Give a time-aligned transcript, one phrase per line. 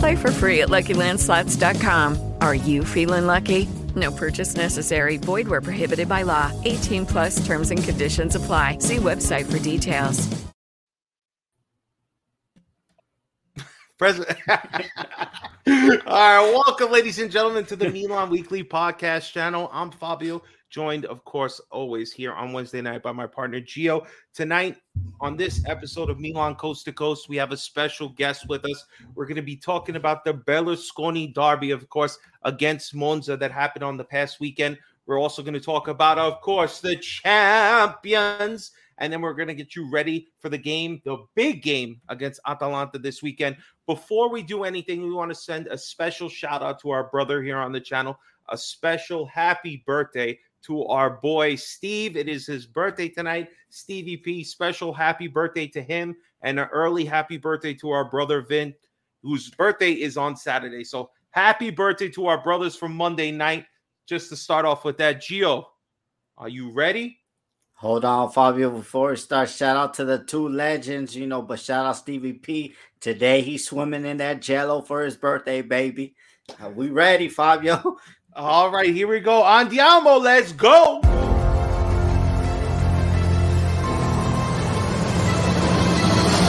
[0.00, 2.34] Play for free at LuckyLandSlots.com.
[2.40, 3.68] Are you feeling lucky?
[3.94, 5.18] No purchase necessary.
[5.18, 6.50] Void where prohibited by law.
[6.64, 8.78] 18 plus terms and conditions apply.
[8.78, 10.26] See website for details.
[13.98, 14.38] President.
[14.48, 14.56] All
[15.66, 19.68] right, welcome, ladies and gentlemen, to the Milan Weekly Podcast channel.
[19.70, 24.06] I'm Fabio, joined, of course, always here on Wednesday night by my partner Gio.
[24.32, 24.76] Tonight,
[25.20, 28.86] on this episode of Milan Coast to Coast, we have a special guest with us.
[29.14, 33.82] We're going to be talking about the Berlusconi Derby, of course, against Monza that happened
[33.82, 34.78] on the past weekend.
[35.06, 38.70] We're also going to talk about, of course, the champions.
[38.98, 42.38] And then we're going to get you ready for the game, the big game against
[42.46, 43.56] Atalanta this weekend.
[43.86, 47.42] Before we do anything, we want to send a special shout out to our brother
[47.42, 52.16] here on the channel, a special happy birthday to our boy Steve.
[52.16, 53.48] It is his birthday tonight.
[53.70, 58.42] Stevie P, special happy birthday to him, and an early happy birthday to our brother
[58.42, 58.74] Vin,
[59.22, 60.84] whose birthday is on Saturday.
[60.84, 63.66] So happy birthday to our brothers from Monday night.
[64.06, 65.64] Just to start off with that, Gio,
[66.36, 67.18] are you ready?
[67.74, 68.70] Hold on, Fabio.
[68.70, 72.34] Before we start, shout out to the two legends, you know, but shout out Stevie
[72.34, 72.74] P.
[73.00, 76.14] Today he's swimming in that jello for his birthday, baby.
[76.60, 77.96] Are we ready, Fabio?
[78.34, 79.42] All right, here we go.
[79.42, 81.00] Andiamo, let's go.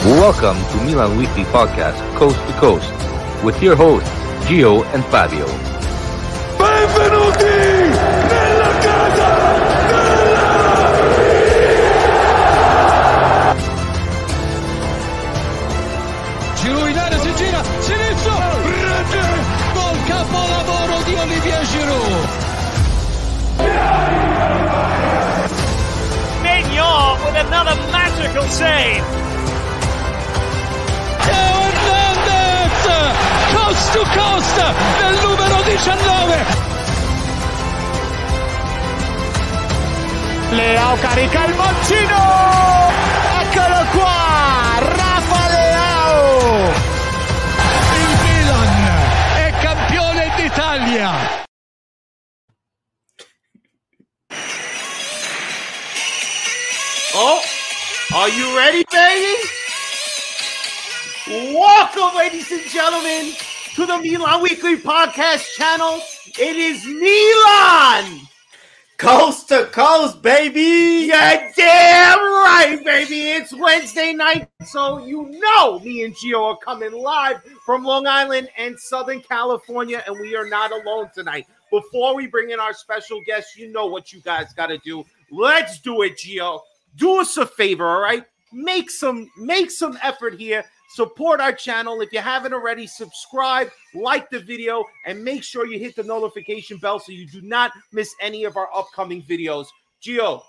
[0.04, 2.90] Welcome to Milan Weekly Podcast, Coast to Coast,
[3.44, 4.08] with your hosts,
[4.46, 5.46] Gio and Fabio.
[6.56, 7.11] Benvenuti
[28.32, 29.04] magical save.
[31.24, 32.84] Teo Hernandez,
[33.52, 34.56] coast to coast,
[35.00, 36.44] del numero 19.
[40.50, 42.18] Leao carica il mancino.
[43.40, 44.21] Eccolo qua,
[58.22, 59.42] are you ready, baby?
[61.26, 63.32] Welcome, ladies and gentlemen,
[63.74, 66.00] to the Milan Weekly Podcast channel.
[66.38, 68.20] It is Milan.
[68.96, 71.08] Coast to coast, baby.
[71.08, 73.22] Yeah, damn right, baby.
[73.30, 78.50] It's Wednesday night, so you know me and Gio are coming live from Long Island
[78.56, 81.48] and Southern California, and we are not alone tonight.
[81.72, 85.04] Before we bring in our special guest, you know what you guys got to do.
[85.32, 86.60] Let's do it, Gio.
[86.96, 88.24] Do us a favor, all right?
[88.52, 90.64] Make some make some effort here.
[90.90, 92.02] Support our channel.
[92.02, 96.76] If you haven't already, subscribe, like the video, and make sure you hit the notification
[96.76, 99.66] bell so you do not miss any of our upcoming videos.
[100.02, 100.42] Gio,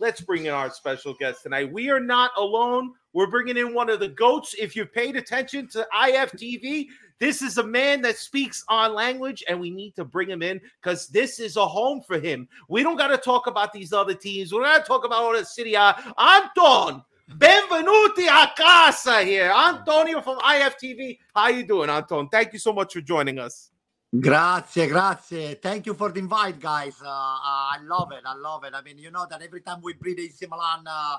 [0.00, 1.70] let's bring in our special guest tonight.
[1.70, 2.94] We are not alone.
[3.12, 4.54] We're bringing in one of the goats.
[4.58, 6.86] If you paid attention to IFTV,
[7.18, 10.60] this is a man that speaks our language, and we need to bring him in
[10.82, 12.48] because this is a home for him.
[12.68, 14.52] We don't got to talk about these other teams.
[14.52, 15.94] We're not talk about all the Serie A.
[16.18, 19.52] Anton, benvenuti a casa here.
[19.54, 21.18] Antonio from IFTV.
[21.34, 22.28] How you doing, Anton?
[22.30, 23.69] Thank you so much for joining us.
[24.12, 25.56] Grazie, grazie.
[25.60, 27.00] Thank you for the invite, guys.
[27.00, 28.22] Uh, I love it.
[28.24, 28.74] I love it.
[28.74, 31.18] I mean, you know that every time we breathe AC Milan uh,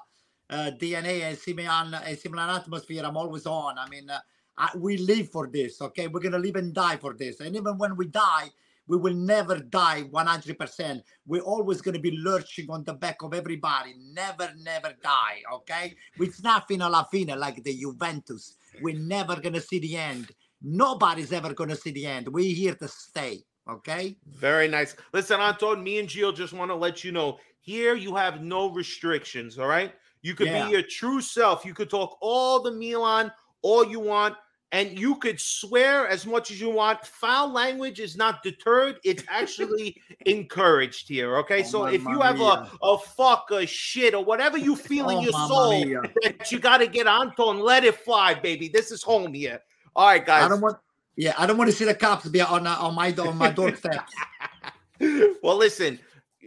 [0.50, 3.78] uh, DNA and AC Milan, AC atmosphere, I'm always on.
[3.78, 4.20] I mean, uh,
[4.58, 6.08] I, we live for this, okay?
[6.10, 7.40] We're going to live and die for this.
[7.40, 8.50] And even when we die,
[8.88, 11.02] we will never die 100%.
[11.26, 13.96] We're always going to be lurching on the back of everybody.
[14.14, 15.96] Never, never die, okay?
[16.44, 18.58] Not fino alla fine like the Juventus.
[18.82, 20.32] We're never going to see the end.
[20.62, 22.28] Nobody's ever going to see the end.
[22.28, 24.16] We're here to stay, okay?
[24.28, 24.96] Very nice.
[25.14, 28.70] Listen, Anton, me and Gio just want to let you know here you have no
[28.72, 29.94] restrictions, all right?
[30.22, 30.66] You could Yeah.
[30.66, 31.66] be your true self.
[31.66, 33.32] You could talk all the Milan,
[33.64, 34.36] all you want,
[34.72, 37.06] and you could swear as much as you want.
[37.06, 41.38] Foul language is not deterred; it's actually encouraged here.
[41.38, 42.72] Okay, Oh, so if you have a, mia.
[42.84, 46.02] a fuck, a shit, or whatever you feel in Oh, your soul mia.
[46.24, 48.70] that you got to get Anton, let it fly, baby.
[48.70, 49.60] This is home here.
[49.96, 50.44] All right, guys.
[50.44, 50.78] I don't want.
[51.16, 53.52] Yeah, I don't want to see the cops be on uh, on my on my
[53.52, 54.08] doorstep.
[55.44, 56.00] well, listen,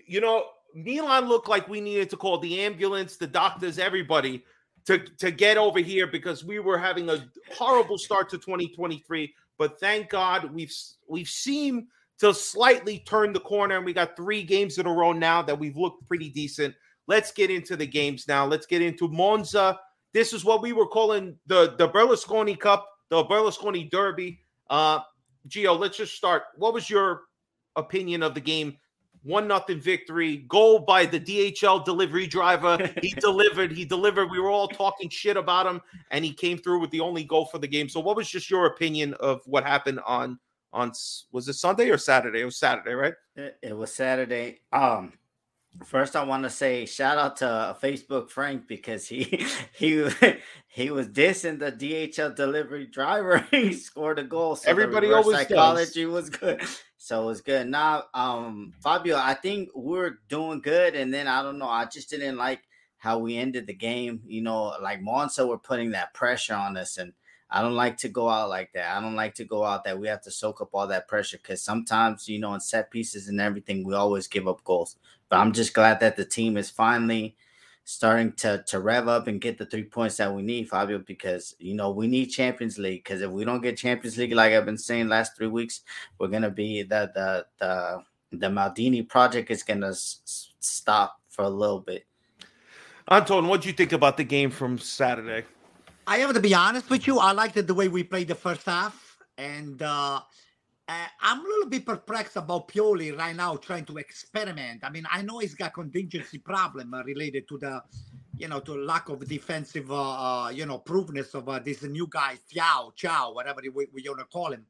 [0.06, 4.44] you know, Milan looked like we needed to call the ambulance, the doctors, everybody
[4.86, 7.24] to, to get over here because we were having a
[7.56, 9.34] horrible start to 2023.
[9.56, 10.72] But thank God we've
[11.08, 11.86] we've seemed
[12.18, 15.58] to slightly turn the corner, and we got three games in a row now that
[15.58, 16.74] we've looked pretty decent.
[17.06, 18.46] Let's get into the games now.
[18.46, 19.78] Let's get into Monza.
[20.12, 24.40] This is what we were calling the the Berlusconi Cup, the Berlusconi Derby.
[24.70, 25.00] Uh,
[25.48, 26.44] Gio, let's just start.
[26.56, 27.22] What was your
[27.76, 28.76] opinion of the game.
[29.22, 30.38] One nothing victory.
[30.48, 32.90] Goal by the DHL delivery driver.
[33.00, 33.72] He delivered.
[33.72, 34.30] He delivered.
[34.30, 35.80] We were all talking shit about him,
[36.10, 37.88] and he came through with the only goal for the game.
[37.88, 40.38] So, what was just your opinion of what happened on
[40.74, 40.92] on
[41.32, 42.42] was it Sunday or Saturday?
[42.42, 43.14] It was Saturday, right?
[43.34, 44.60] It, it was Saturday.
[44.72, 45.14] Um,
[45.84, 49.44] first I want to say shout out to Facebook Frank because he
[49.74, 50.08] he
[50.68, 53.38] he was dissing the DHL delivery driver.
[53.50, 54.56] he scored a goal.
[54.56, 55.48] So Everybody always does.
[55.48, 56.62] psychology was good.
[56.96, 57.68] So it was good.
[57.68, 61.68] Now, um, Fabio, I think we're doing good, and then I don't know.
[61.68, 62.62] I just didn't like
[62.96, 64.22] how we ended the game.
[64.26, 67.12] You know, like Monza were putting that pressure on us, and
[67.50, 68.96] I don't like to go out like that.
[68.96, 71.36] I don't like to go out that we have to soak up all that pressure
[71.36, 74.96] because sometimes, you know, in set pieces and everything, we always give up goals.
[75.34, 77.34] But I'm just glad that the team is finally
[77.82, 81.56] starting to to rev up and get the three points that we need, Fabio, because
[81.58, 83.02] you know we need Champions League.
[83.02, 85.80] Because if we don't get Champions League, like I've been saying last three weeks,
[86.20, 91.42] we're gonna be the the the the Maldini project is gonna s- s- stop for
[91.42, 92.06] a little bit.
[93.08, 95.44] Anton, what do you think about the game from Saturday?
[96.06, 97.18] I have to be honest with you.
[97.18, 100.20] I liked it the way we played the first half, and uh,
[100.86, 104.80] uh, I'm a little bit perplexed about Pioli right now trying to experiment.
[104.84, 107.82] I mean, I know he's got contingency problem uh, related to the,
[108.36, 112.06] you know, to lack of defensive, uh, uh, you know, proveness of uh, this new
[112.10, 114.66] guy, Thiao, Chow, whatever we, we want to call him.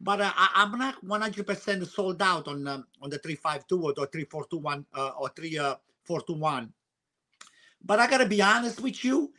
[0.00, 4.06] But uh, I, I'm not 100% sold out on um, on the 352 or the
[4.06, 6.72] 3421 uh, or 3421.
[7.82, 9.32] But I gotta be honest with you.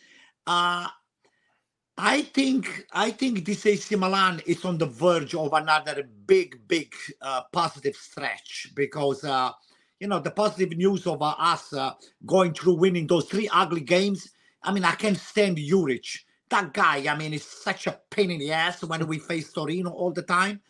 [1.97, 6.93] I think I think this AC Milan is on the verge of another big, big
[7.23, 9.53] uh, positive stretch because uh,
[10.01, 11.93] you know the positive news of uh, us uh,
[12.27, 14.29] going through winning those three ugly games.
[14.63, 16.19] I mean, I can't stand Juric.
[16.51, 19.91] That guy, I mean, is such a pain in the ass when we face Torino
[19.91, 20.61] all the time.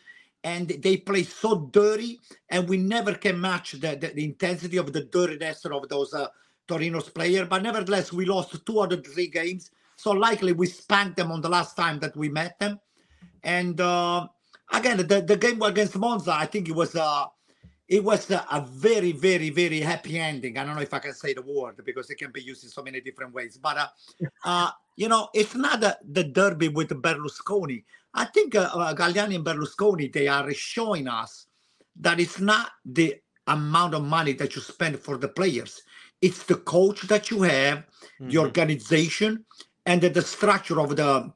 [0.43, 2.19] And they play so dirty,
[2.51, 6.27] and we never can match the, the, the intensity of the dirtiness of those uh,
[6.69, 7.47] Torino's player.
[7.47, 9.71] But nevertheless, we lost two out of three games.
[9.95, 12.79] So likely we spanked them on the last time that we met them.
[13.43, 14.27] And uh,
[14.71, 17.25] again, the, the game against Monza, I think it was uh,
[17.87, 20.57] it was a, a very, very, very happy ending.
[20.57, 22.69] I don't know if I can say the word because it can be used in
[22.69, 23.59] so many different ways.
[23.61, 23.87] But uh,
[24.45, 27.83] uh, you know, it's not the, the derby with Berlusconi.
[28.13, 31.47] I think uh, uh, Galliani and Berlusconi they are showing us
[31.99, 33.15] that it's not the
[33.47, 35.81] amount of money that you spend for the players.
[36.21, 37.83] It's the coach that you have,
[38.19, 39.45] the organization,
[39.85, 41.31] and the, structure of the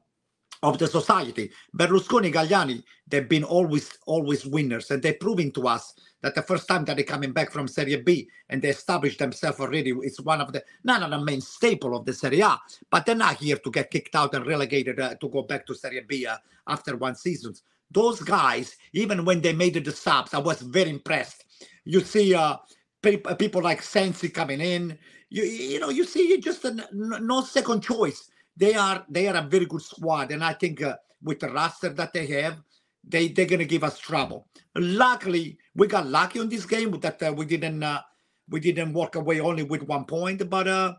[0.62, 1.50] of the society.
[1.76, 6.68] Berlusconi, Galliani, they've been always always winners, and they're proving to us that the first
[6.68, 10.40] time that they're coming back from Serie B and they established themselves already, it's one
[10.40, 12.58] of the not the main staple of the Serie A,
[12.90, 15.74] but they're not here to get kicked out and relegated uh, to go back to
[15.74, 16.36] Serie B uh,
[16.68, 17.54] after one season.
[17.90, 21.44] Those guys, even when they made the subs, I was very impressed.
[21.84, 22.56] You see, uh,
[23.02, 24.98] pe- people like Sensi coming in.
[25.30, 28.29] You you know you see just no second choice.
[28.60, 31.88] They are they are a very good squad, and I think uh, with the roster
[31.88, 32.60] that they have,
[33.02, 34.48] they they're gonna give us trouble.
[34.76, 38.02] Luckily, we got lucky on this game that uh, we didn't uh,
[38.50, 40.48] we didn't walk away only with one point.
[40.50, 40.94] But uh,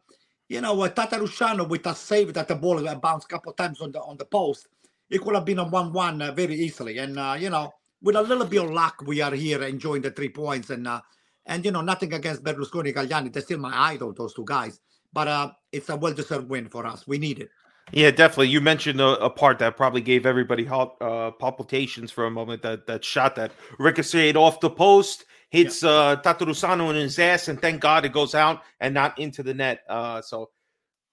[0.49, 3.79] you know, uh, Tatarusanu with a save that the ball uh, bounced a couple times
[3.79, 4.67] on the on the post,
[5.11, 6.97] it could have been a one-one uh, very easily.
[6.97, 10.09] And uh, you know, with a little bit of luck, we are here enjoying the
[10.09, 10.71] three points.
[10.71, 11.01] And uh,
[11.45, 14.79] and you know, nothing against Berlusconi, Galliani, they're still my idol, those two guys.
[15.13, 17.05] But uh, it's a well-deserved win for us.
[17.07, 17.49] We need it.
[17.91, 18.47] Yeah, definitely.
[18.49, 22.61] You mentioned a, a part that probably gave everybody hot, uh, palpitations for a moment.
[22.61, 27.61] That that shot that ricocheted off the post hits uh, Tatarusanu in his ass, and
[27.61, 29.81] thank God it goes out and not into the net.
[29.89, 30.49] Uh, so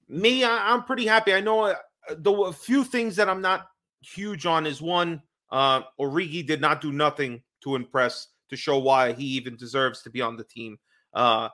[0.08, 1.34] me, I, I'm pretty happy.
[1.34, 1.74] I know uh,
[2.10, 3.66] the a few things that I'm not
[4.00, 9.12] huge on is one, uh, Origi did not do nothing to impress to show why
[9.12, 10.78] he even deserves to be on the team.
[11.12, 11.48] Uh,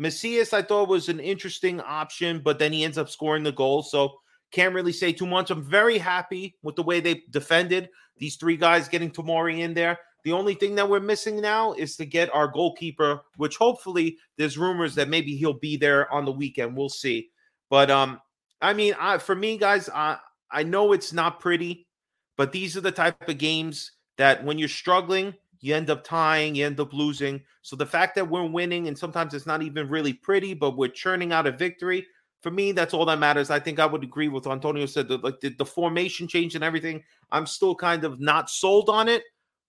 [0.00, 3.82] Messias, I thought was an interesting option, but then he ends up scoring the goal.
[3.82, 4.14] So
[4.50, 5.50] can't really say too much.
[5.50, 9.98] I'm very happy with the way they defended these three guys getting Tomori in there.
[10.24, 14.56] The only thing that we're missing now is to get our goalkeeper, which hopefully there's
[14.56, 16.78] rumors that maybe he'll be there on the weekend.
[16.78, 17.28] We'll see.
[17.68, 18.22] But um,
[18.62, 20.16] I mean, I, for me, guys, I
[20.50, 21.86] I know it's not pretty,
[22.38, 26.54] but these are the type of games that when you're struggling, you end up tying,
[26.54, 27.42] you end up losing.
[27.62, 30.88] So the fact that we're winning and sometimes it's not even really pretty, but we're
[30.88, 32.06] churning out a victory.
[32.42, 33.50] For me, that's all that matters.
[33.50, 36.64] I think I would agree with Antonio said that like the, the formation change and
[36.64, 37.02] everything.
[37.30, 39.22] I'm still kind of not sold on it,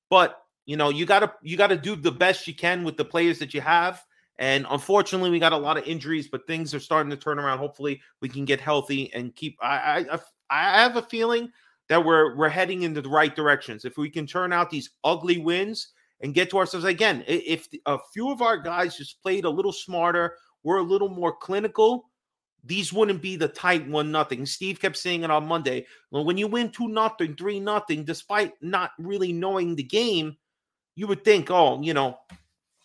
[0.09, 3.39] but you know, you gotta you gotta do the best you can with the players
[3.39, 4.03] that you have.
[4.37, 7.57] And unfortunately, we got a lot of injuries, but things are starting to turn around.
[7.57, 9.57] Hopefully, we can get healthy and keep.
[9.61, 10.19] I I,
[10.49, 11.51] I have a feeling
[11.91, 13.83] that we're we're heading in the right directions.
[13.83, 15.89] If we can turn out these ugly wins
[16.21, 19.73] and get to ourselves again, if a few of our guys just played a little
[19.73, 22.09] smarter, we're a little more clinical,
[22.63, 24.45] these wouldn't be the tight one nothing.
[24.45, 25.85] Steve kept saying it on Monday.
[26.11, 30.37] When you win two nothing, three nothing, despite not really knowing the game,
[30.95, 32.17] you would think, oh, you know,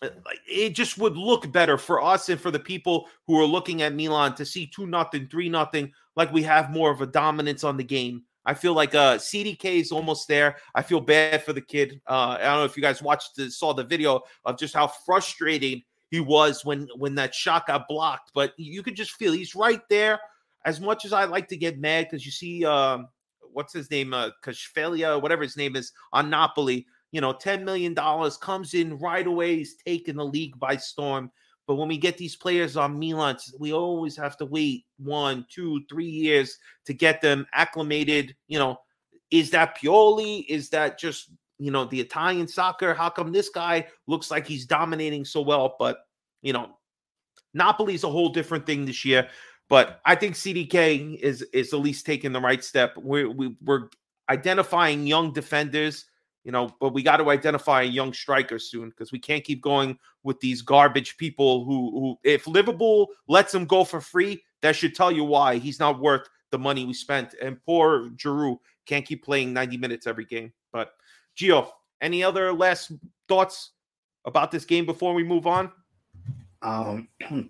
[0.01, 0.09] uh,
[0.51, 3.95] it just would look better for us and for the people who are looking at
[3.95, 7.77] Milan to see two nothing, three nothing, like we have more of a dominance on
[7.77, 8.23] the game.
[8.47, 10.55] I feel like uh, CDK is almost there.
[10.73, 11.99] I feel bad for the kid.
[12.07, 14.87] Uh, I don't know if you guys watched the, saw the video of just how
[14.87, 18.31] frustrating he was when when that shot got blocked.
[18.33, 20.21] But you could just feel he's right there.
[20.63, 23.09] As much as I like to get mad because you see, um,
[23.51, 26.87] what's his name, uh, Kashfelia, whatever his name is, on Napoli.
[27.11, 29.57] You know, ten million dollars comes in right away.
[29.57, 31.31] He's taking the league by storm.
[31.67, 35.81] But when we get these players on Milan, we always have to wait one, two,
[35.89, 38.35] three years to get them acclimated.
[38.47, 38.77] You know,
[39.31, 40.45] is that Pioli?
[40.47, 42.93] Is that just, you know, the Italian soccer?
[42.93, 45.75] How come this guy looks like he's dominating so well?
[45.77, 45.97] But,
[46.41, 46.77] you know,
[47.55, 49.27] Napoli's a whole different thing this year.
[49.69, 52.95] But I think CDK is is at least taking the right step.
[52.95, 53.89] We're we, are we are
[54.29, 56.05] identifying young defenders
[56.47, 59.61] you know, but we got to identify a young striker soon because we can't keep
[59.61, 64.73] going with these garbage people who, who, if Liverpool lets him go for free, that
[64.73, 67.35] should tell you why he's not worth the money we spent.
[67.41, 70.53] And poor Giroud can't keep playing 90 minutes every game.
[70.71, 70.93] But
[71.37, 71.67] Gio,
[71.99, 72.93] any other last
[73.27, 73.71] thoughts
[74.23, 75.69] about this game before we move on?
[76.61, 77.09] Um,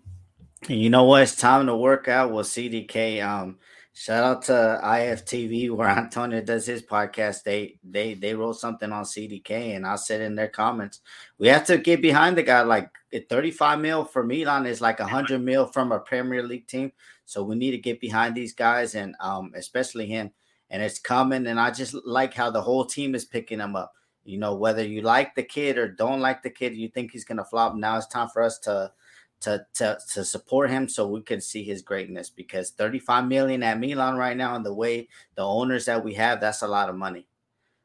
[0.67, 1.21] you know what?
[1.21, 3.23] It's time to work out with CDK.
[3.23, 3.59] Um,
[3.99, 7.41] Shout out to IFTV where Antonio does his podcast.
[7.41, 10.99] They they they wrote something on CDK and I said in their comments,
[11.39, 12.61] we have to get behind the guy.
[12.61, 12.91] Like
[13.27, 16.91] 35 mil for Milan is like 100 mil from a Premier League team.
[17.25, 20.29] So we need to get behind these guys and um especially him.
[20.69, 21.47] And it's coming.
[21.47, 23.93] And I just like how the whole team is picking him up.
[24.23, 27.25] You know, whether you like the kid or don't like the kid, you think he's
[27.25, 27.73] gonna flop.
[27.75, 28.91] Now it's time for us to
[29.41, 33.79] to, to to support him so we can see his greatness because 35 million at
[33.79, 36.95] Milan right now and the way the owners that we have that's a lot of
[36.95, 37.27] money.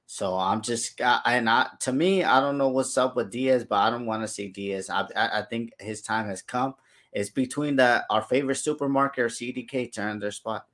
[0.06, 3.76] So I'm just and I to me I don't know what's up with Diaz but
[3.76, 4.88] I don't want to see Diaz.
[4.88, 6.74] I, I, I think his time has come.
[7.12, 10.66] It's between the our favorite supermarket or CDK turn their spot.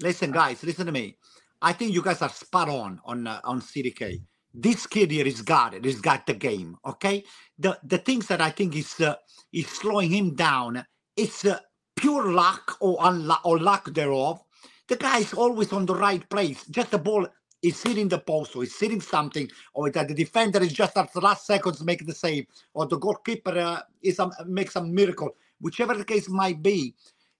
[0.00, 1.16] Listen guys, listen to me.
[1.60, 4.22] I think you guys are spot on on uh, on CDK
[4.54, 5.84] this kid here is got it.
[5.84, 6.76] He's got the game.
[6.86, 7.24] Okay.
[7.58, 9.16] The the things that I think is uh,
[9.52, 10.84] is slowing him down.
[11.16, 11.60] It's uh,
[11.96, 14.42] pure luck or unluck or luck thereof.
[14.88, 16.66] The guy is always on the right place.
[16.66, 17.28] Just the ball
[17.62, 21.12] is hitting the post or is hitting something, or that the defender is just at
[21.12, 25.30] the last seconds making the save, or the goalkeeper uh, is um, makes a miracle.
[25.60, 26.94] Whichever the case might be,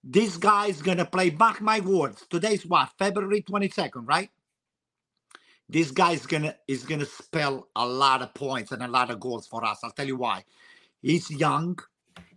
[0.04, 1.30] this guy is gonna play.
[1.30, 2.26] Mark my words.
[2.30, 4.30] Today's what February twenty second, right?
[5.70, 9.20] This guy is gonna is gonna spell a lot of points and a lot of
[9.20, 9.78] goals for us.
[9.84, 10.44] I'll tell you why.
[11.00, 11.78] He's young,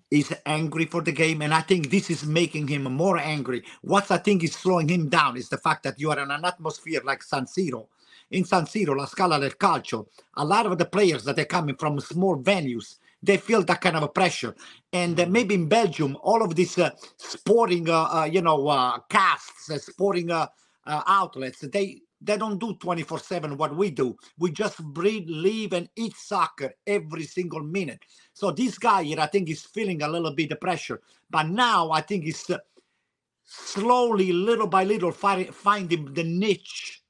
[0.09, 3.63] he's angry for the game, and I think this is making him more angry.
[3.81, 6.45] What I think is slowing him down is the fact that you are in an
[6.45, 7.87] atmosphere like San Siro.
[8.31, 11.75] In San Siro, La Scala del Calcio, a lot of the players that are coming
[11.75, 14.55] from small venues, they feel that kind of a pressure.
[14.91, 18.99] And uh, maybe in Belgium, all of these uh, sporting, uh, uh you know, uh,
[19.09, 20.31] casts, uh, sporting
[20.85, 24.15] outlets, they they don't do 24 7 what we do.
[24.37, 27.99] We just breathe, live, and eat soccer every single minute.
[28.33, 31.01] So this guy here, I think, is feeling a little bit of pressure.
[31.29, 32.59] But now I think he's uh,
[33.43, 37.03] slowly, little by little, find, finding the niche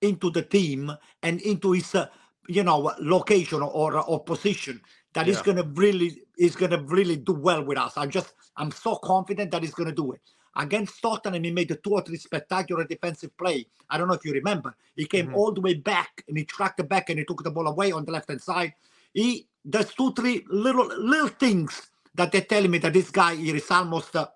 [0.00, 0.92] into the team
[1.22, 2.06] and into his, uh,
[2.48, 4.80] you know, location or, or position
[5.14, 5.32] that yeah.
[5.32, 7.96] he's gonna really is gonna really do well with us.
[7.96, 10.20] I just I'm so confident that he's gonna do it.
[10.56, 13.66] Against Tottenham, he made a two or three spectacular defensive play.
[13.90, 14.74] I don't know if you remember.
[14.96, 15.34] He came mm-hmm.
[15.36, 17.92] all the way back and he tracked the back and he took the ball away
[17.92, 18.74] on the left hand side.
[19.14, 23.56] He there's two, three little little things that they're telling me that this guy here
[23.56, 24.26] is almost uh,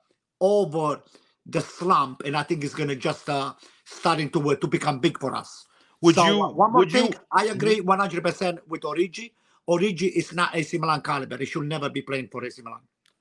[0.41, 1.03] over
[1.47, 3.55] the slump, and I think he's gonna just uh,
[3.85, 5.67] starting to uh, to become big for us.
[6.03, 7.15] Would So, you- uh, one more would you- thing?
[7.33, 9.33] I agree 100 percent with Origi.
[9.69, 11.37] Origi is not AC Milan caliber.
[11.37, 12.81] He should never be playing for AC Milan.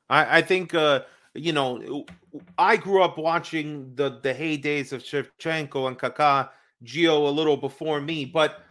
[0.10, 1.02] I, I think uh,
[1.36, 2.06] you know
[2.58, 6.50] I grew up watching the the heydays of Shevchenko and Kaká,
[6.84, 8.63] Gio a little before me, but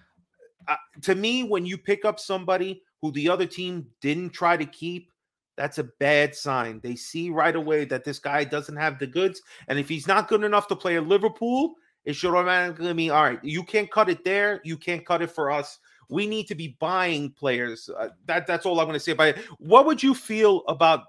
[0.67, 4.65] uh, to me, when you pick up somebody who the other team didn't try to
[4.65, 5.13] keep,
[5.57, 6.81] that's a bad sign.
[6.83, 10.29] They see right away that this guy doesn't have the goods, and if he's not
[10.29, 13.43] good enough to play at Liverpool, it should automatically mean all right.
[13.43, 14.61] You can't cut it there.
[14.65, 15.79] You can't cut it for us.
[16.11, 17.89] We need to be buying players.
[17.89, 19.39] Uh, that that's all I'm going to say about it.
[19.59, 21.05] What would you feel about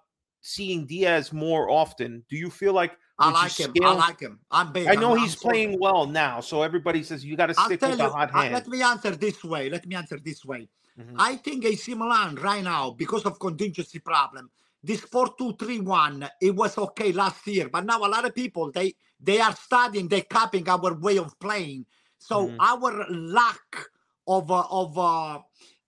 [0.46, 2.24] seeing Diaz more often?
[2.30, 3.74] Do you feel like I like him.
[3.82, 4.40] I like him.
[4.52, 4.88] I'm big.
[4.88, 7.82] I know I'm- he's I'm playing well now, so everybody says you got to stick
[7.82, 7.96] with you.
[7.96, 8.54] the hot hand.
[8.54, 9.70] let me answer this way.
[9.70, 10.68] Let me answer this way.
[11.00, 11.16] Mhm.
[11.18, 14.52] I think AC Milan right now, because of contingency problem,
[14.84, 19.40] this 4-2-3-1, it was okay last year, but now a lot of people they they
[19.40, 21.86] are studying, they're copying our way of playing.
[22.20, 22.58] So Mhm.
[22.60, 23.88] our lack
[24.28, 25.40] of uh, of uh,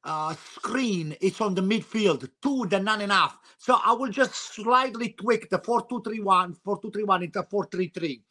[0.07, 2.29] uh, screen is on the midfield.
[2.41, 3.37] Two, they're not enough.
[3.57, 8.21] So I will just slightly tweak the 4-2-3-1, 4-2-3-1 into 4-3-3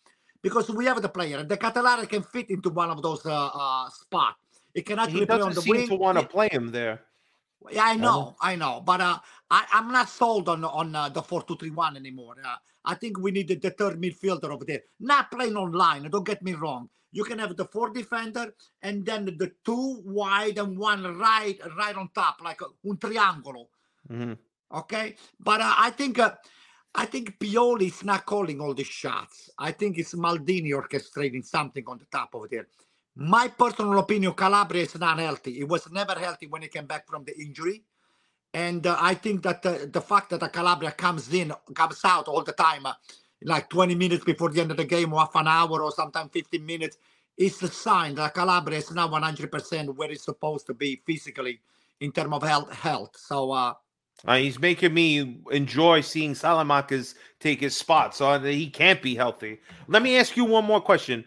[0.42, 1.44] because we have the player.
[1.44, 4.38] De Ketelaere can fit into one of those uh, uh, spots.
[4.74, 5.88] It can he actually play on doesn't the seem wing.
[5.88, 7.02] to want to play him there.
[7.70, 9.18] Yeah, I know, I know, but uh,
[9.50, 12.36] I, I'm not sold on on uh, the four two three one anymore.
[12.44, 16.08] Uh, I think we need the, third midfielder over there, not playing online.
[16.10, 16.88] Don't get me wrong.
[17.12, 21.96] You can have the four defender and then the two wide and one right, right
[21.96, 23.66] on top, like a, un triangolo.
[24.10, 24.38] Mhm.
[24.72, 26.34] Okay, but uh, I think uh,
[26.94, 29.50] I think Pioli is not calling all the shots.
[29.58, 32.68] I think it's Maldini orchestrating something on the top over there.
[33.18, 35.54] My personal opinion, Calabria is not healthy.
[35.54, 37.82] He was never healthy when he came back from the injury.
[38.52, 42.42] And uh, I think that uh, the fact that Calabria comes in, comes out all
[42.42, 42.92] the time, uh,
[43.42, 46.30] like 20 minutes before the end of the game, or half an hour, or sometimes
[46.30, 46.98] 15 minutes,
[47.38, 51.60] is a sign that Calabria is not 100% where it's supposed to be physically
[52.00, 52.72] in terms of health.
[52.72, 53.16] health.
[53.16, 53.74] So, uh,
[54.26, 59.60] Uh, he's making me enjoy seeing Saelemaekers take his spot, so he can't be healthy.
[59.88, 61.24] Let me ask you one more question.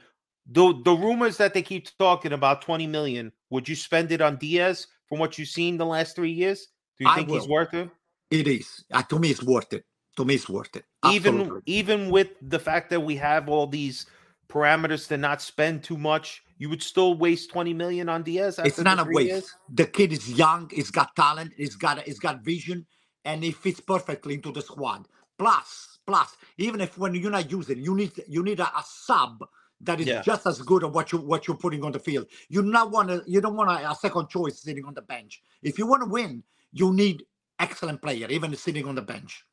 [0.52, 4.38] The the rumors that they keep talking about 20 million, would you spend it on
[4.38, 6.68] Diaz from what you've seen the last three years?
[6.98, 7.90] Do you I think he's worth it?
[8.32, 8.84] it is.
[8.92, 9.86] Uh, to me, it's worth it.
[10.18, 10.86] To me, it's worth it.
[11.12, 11.62] Even Absolutely.
[11.66, 14.06] even with the fact that we have all these
[14.50, 18.60] parameters to not spend too much, you would still waste 20 million on Diaz?
[18.64, 19.30] it's not a waste.
[19.30, 19.56] years?
[19.74, 20.70] The kid is young.
[20.74, 21.54] He's got talent.
[21.56, 22.86] He's got he's got vision,
[23.24, 25.08] and he fits perfectly into the squad.
[25.38, 29.46] Plus, plus, even if when you're not using, you need you need a, a sub
[29.82, 30.22] that is Yeah.
[30.22, 32.28] just as good at what you what you're putting on the field.
[32.50, 33.24] You not want to.
[33.26, 35.42] You don't want a, a uh, second choice sitting on the bench.
[35.62, 37.26] If you want to win, you need
[37.60, 39.44] excellent player, even sitting on the bench.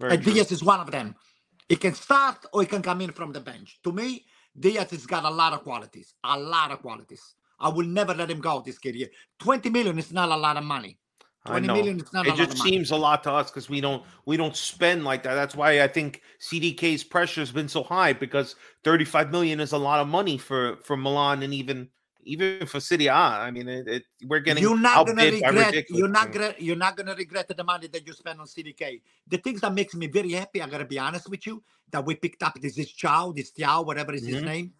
[0.00, 0.32] Very and true.
[0.32, 1.14] Diaz is one of them.
[1.68, 3.78] He can start or he can come in from the bench.
[3.84, 4.24] To me,
[4.58, 6.14] Diaz has got a lot of qualities.
[6.24, 7.34] A lot of qualities.
[7.58, 9.08] I will never let him go this kid here.
[9.38, 10.98] 20 million is not a lot of money.
[11.46, 11.74] I 20 know.
[11.74, 14.36] million is not a it just seems a lot to us because we don't we
[14.36, 15.34] don't spend like that.
[15.34, 19.78] That's why I think CDK's pressure has been so high because 35 million is a
[19.78, 21.88] lot of money for for Milan and even
[22.24, 23.12] even for Serie A.
[23.12, 25.84] I mean, it, it, we're getting You're not gonna regret.
[25.90, 26.54] You're not gonna.
[26.58, 29.02] You're not gonna regret the money that you spend on CDK.
[29.28, 30.62] The things that makes me very happy.
[30.62, 31.62] I gotta be honest with you.
[31.90, 34.44] That we picked up this, this Chow, this Tiao, whatever is his Mhm.
[34.44, 34.72] name.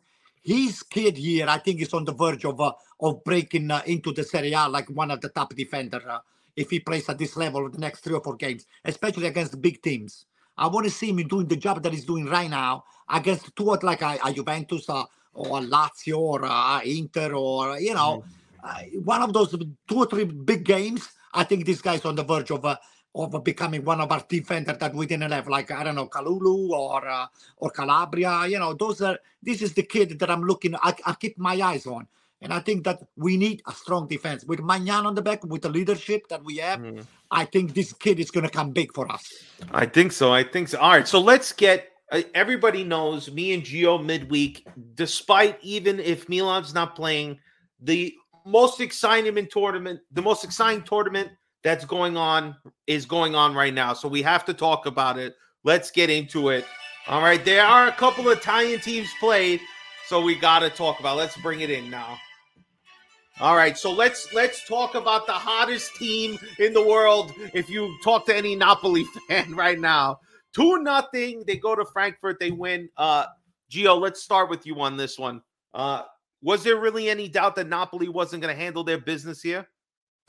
[0.42, 4.12] His kid here, I think, is on the verge of uh, of breaking uh, into
[4.12, 6.02] the Serie A like one of the top defender.
[6.08, 6.20] Uh,
[6.56, 9.82] if he plays at this level the next three or four games, especially against big
[9.82, 10.26] teams.
[10.56, 13.76] I want to see him doing the job that he's doing right now against two
[13.82, 18.24] like a, a Juventus uh, or a Lazio or a Inter or you know
[18.62, 19.50] uh, one of those
[19.88, 21.08] two or three big games.
[21.32, 22.76] I think this guy's on the verge of uh,
[23.16, 26.70] of becoming one of our defenders that we didn't have, like I don't know, Kalulu
[26.70, 27.26] or uh,
[27.58, 28.46] or Calabria.
[28.46, 29.18] You know, those are.
[29.42, 30.74] This is the kid that I'm looking.
[30.76, 32.06] I, I keep my eyes on.
[32.44, 35.62] And I think that we need a strong defense with Maignan on the back, with
[35.62, 36.80] the leadership that we have.
[36.80, 37.06] Mhm.
[37.30, 39.24] I think this kid is going to come big for us.
[39.72, 40.32] I think so.
[40.32, 40.78] I think so.
[40.78, 41.08] All right.
[41.08, 41.88] So let's get.
[42.12, 44.66] Uh, everybody knows me and Gio midweek.
[44.94, 47.38] Despite even if Milan's not playing,
[47.80, 51.30] the most exciting tournament, the most exciting tournament
[51.62, 52.54] that's going on
[52.86, 53.94] is going on right now.
[53.94, 55.34] So we have to talk about it.
[55.64, 56.66] Let's get into it.
[57.08, 57.42] All right.
[57.42, 59.60] There are a couple of Italian teams played,
[60.06, 61.14] so we got to talk about.
[61.14, 61.20] it.
[61.20, 62.18] Let's bring it in now.
[63.40, 67.32] All right, so let's let's talk about the hottest team in the world.
[67.52, 70.20] If you talk to any Napoli fan right now,
[70.54, 72.88] two nothing, they go to Frankfurt, they win.
[72.96, 73.26] Uh,
[73.70, 75.42] Gio, let's start with you on this one.
[75.72, 76.02] Uh,
[76.42, 79.66] was there really any doubt that Napoli wasn't going to handle their business here?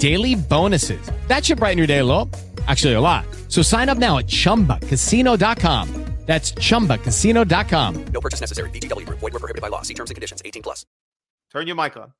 [0.00, 1.10] daily bonuses.
[1.28, 2.28] That should brighten your day a little.
[2.66, 3.24] Actually, a lot.
[3.48, 6.10] So sign up now at chumbacasino.com.
[6.26, 8.04] That's chumbacasino.com.
[8.12, 8.70] No purchase necessary.
[8.70, 9.18] VGW Group.
[9.18, 9.82] Void were prohibited by law.
[9.82, 10.40] See terms and conditions.
[10.44, 10.86] 18 plus.
[11.52, 12.12] Turn your mic on.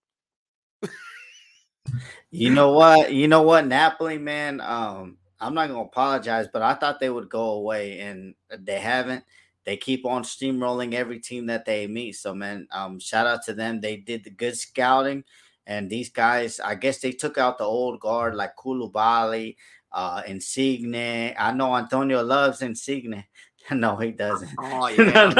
[2.32, 3.12] You know what?
[3.12, 4.60] You know what, Napoli, man.
[4.60, 9.24] Um, I'm not gonna apologize, but I thought they would go away, and they haven't.
[9.64, 12.12] They keep on steamrolling every team that they meet.
[12.12, 13.80] So, man, um, shout out to them.
[13.80, 15.24] They did the good scouting,
[15.70, 19.54] and these guys, I guess they took out the old guard like Koulibaly,
[19.92, 21.32] uh, Insigne.
[21.38, 23.24] I know Antonio loves Insigne.
[23.70, 24.50] No, he doesn't.
[24.58, 25.30] Oh yeah,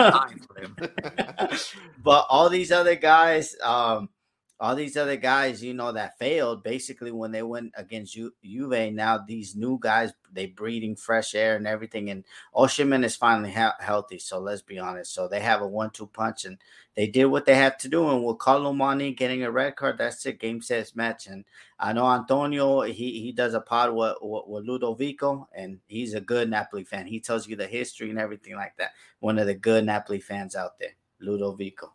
[0.46, 0.76] for him.
[2.04, 4.10] but all these other guys, um,
[4.60, 8.92] all these other guys, you know, that failed basically when they went against Ju- Juve.
[8.92, 12.10] Now these new guys, they breathing fresh air and everything.
[12.10, 14.18] And Osimhen is finally he- healthy.
[14.18, 15.12] So let's be honest.
[15.12, 16.58] So they have a one-two punch, and
[16.94, 18.08] they did what they have to do.
[18.08, 20.40] And with Kolo Muani getting a red card, that's it.
[20.40, 21.26] Game sets match.
[21.26, 21.44] And
[21.78, 26.20] I know Antonio, he he does a pod with, with, with Ludovico, and he's a
[26.20, 27.06] good Napoli fan.
[27.06, 28.92] He tells you the history and everything like that.
[29.20, 31.92] One of the good Napoli fans out there, Ludovico.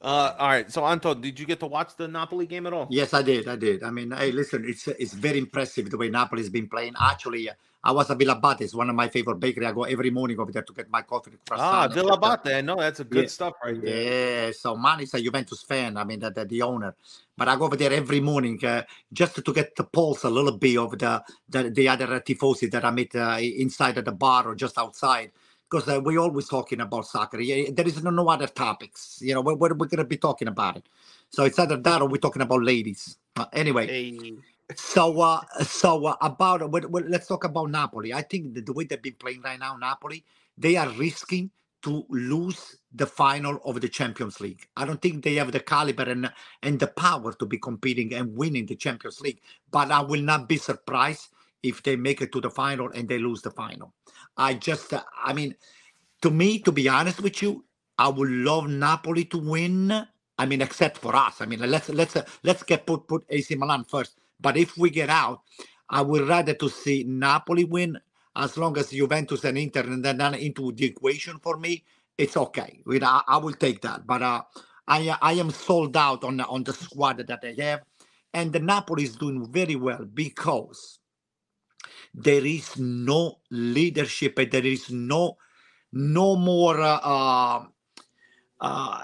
[0.00, 0.70] Uh, all right.
[0.70, 2.86] So, Anto, did you get to watch the Napoli game at all?
[2.90, 3.48] Yes, I did.
[3.48, 3.82] I did.
[3.82, 6.94] I mean, hey, listen, it's it's very impressive the way Napoli's been playing.
[7.00, 7.48] Actually,
[7.82, 8.62] I was at Villa Abate.
[8.62, 9.64] It's one of my favorite bakery.
[9.64, 11.32] I go every morning over there to get my coffee.
[11.50, 13.28] Ah, Villa et I know that's a good Yeah.
[13.28, 14.46] stuff right there.
[14.46, 15.96] Yeah, so man is a Juventus fan.
[15.96, 16.94] I mean, the, the, the owner.
[17.36, 18.82] But I go over there every morning uh,
[19.12, 22.84] just to get the pulse a little bit of the the, the other tifosi that
[22.84, 25.32] I meet uh, inside of the bar or just outside.
[25.68, 27.40] Because uh, we always talking about soccer.
[27.40, 29.18] Yeah, There is no, no other topics.
[29.20, 30.88] You know, what, what are we going to be talking about it?
[31.30, 33.16] So it's either that or we're talking about ladies.
[33.36, 34.32] Uh, anyway,
[34.74, 38.12] so uh, so uh, about well, well, let's talk about Napoli.
[38.12, 40.24] I think the, the way they've been playing right now, Napoli,
[40.56, 41.50] they are risking
[41.82, 44.66] to lose the final of the Champions League.
[44.76, 48.36] I don't think they have the caliber and and the power to be competing and
[48.36, 49.40] winning the Champions League.
[49.70, 51.28] But I will not be surprised
[51.68, 53.92] if they make it to the final and they lose the final.
[54.36, 55.54] I just, uh, I mean,
[56.22, 57.64] to me, to be honest with you,
[57.98, 59.92] I would love Napoli to win.
[60.38, 61.40] I mean, except for us.
[61.40, 64.16] I mean, let's let's let's get put put AC Milan first.
[64.40, 65.42] But if we get out,
[65.88, 67.98] I would rather to see Napoli win
[68.36, 71.84] as long as Juventus and Inter and then into the equation for me.
[72.18, 72.80] It's okay.
[73.02, 74.06] I, I will take that.
[74.06, 74.42] But uh,
[74.88, 77.82] I I am sold out on on the squad that they have,
[78.34, 80.98] and the Napoli is doing very well because
[82.16, 85.38] there is no leadership and there is no
[85.92, 87.64] no more uh,
[88.60, 89.02] uh,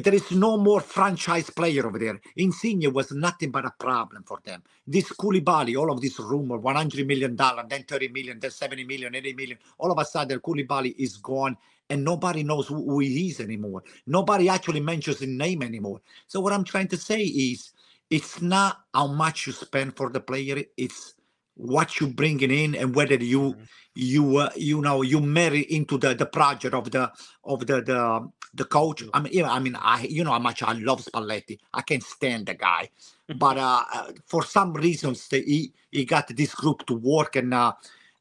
[0.00, 2.20] there is no more franchise player over there.
[2.38, 4.64] Insigne was nothing but a problem for them.
[4.86, 9.14] This Koulibaly, all of this rumor, 100 million dollar, then 30 million, then 70 million,
[9.14, 9.58] 80 million.
[9.78, 11.58] All of a sudden, Koulibaly is gone,
[11.90, 13.84] and nobody knows who he is anymore.
[14.06, 16.00] Nobody actually mentions his name anymore.
[16.28, 17.72] So what I'm trying to say is,
[18.10, 21.14] it's not how much you spend for the player; it's
[21.56, 23.56] what you bringing in and whether you
[23.94, 27.12] you uh, you know you marry into the the project of the
[27.44, 29.04] of the the the coach.
[29.14, 31.58] I mean, I mean, I you know how much I love Spalletti.
[31.74, 32.90] I can't stand the guy,
[33.36, 37.54] but uh, uh, for some reasons he he got this group to work and.
[37.54, 37.74] Uh,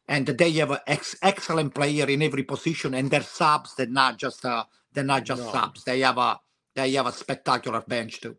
[0.07, 4.19] and they have an ex- excellent player in every position, and their subs they're not
[4.19, 5.51] just uh, they're not just No.
[5.51, 5.85] subs.
[5.85, 6.39] They have a
[6.75, 8.37] they have a spectacular bench too.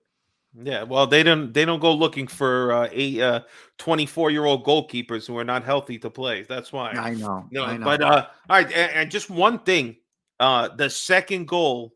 [0.56, 3.40] Yeah, well, they don't they don't go looking for uh, eight uh,
[3.78, 6.42] 24 year old goalkeepers who are not healthy to play.
[6.42, 6.92] That's why.
[6.92, 7.46] I know.
[7.50, 7.84] No, I know.
[7.84, 9.96] but uh, all right, and, and just one thing,
[10.38, 11.94] uh, the second goal,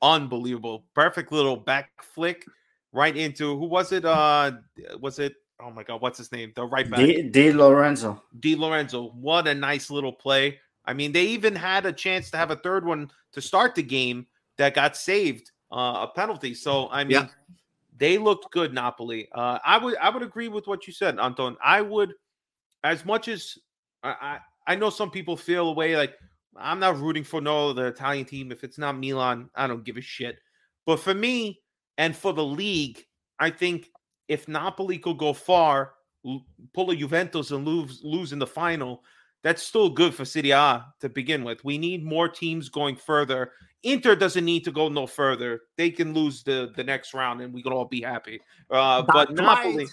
[0.00, 2.44] unbelievable, perfect little back flick
[2.92, 4.04] right into who was it?
[4.04, 4.52] Uh,
[5.00, 5.34] was it?
[5.60, 6.52] Oh my God, what's his name?
[6.54, 8.22] The right back, D, Di Lorenzo.
[8.38, 9.08] D Lorenzo.
[9.10, 10.60] What a nice little play.
[10.84, 13.82] I mean, they even had a chance to have a third one to start the
[13.82, 14.26] game
[14.56, 16.54] that got saved, uh, a penalty.
[16.54, 17.28] So I mean, Yeah.
[17.96, 19.28] they looked good, Napoli.
[19.32, 21.56] Uh, I would I would agree with what you said, Anton.
[21.62, 22.14] I would,
[22.84, 23.58] as much as
[24.02, 24.38] I I,
[24.72, 26.14] I know some people feel away like
[26.56, 28.50] I'm not rooting for no the Italian team.
[28.52, 30.38] If it's not Milan, I don't give a shit.
[30.86, 31.60] But for me
[31.98, 33.04] and for the league,
[33.38, 33.90] I think
[34.28, 35.92] if Napoli could go far,
[36.74, 39.02] pull a Juventus and lose lose in the final,
[39.46, 41.64] that's still good for Serie A to begin with.
[41.64, 43.52] We need more teams going further.
[43.84, 45.60] Inter doesn't need to go no further.
[45.76, 48.40] They can lose the the next round, and we can all be happy.
[48.68, 49.86] Uh, but Napoli.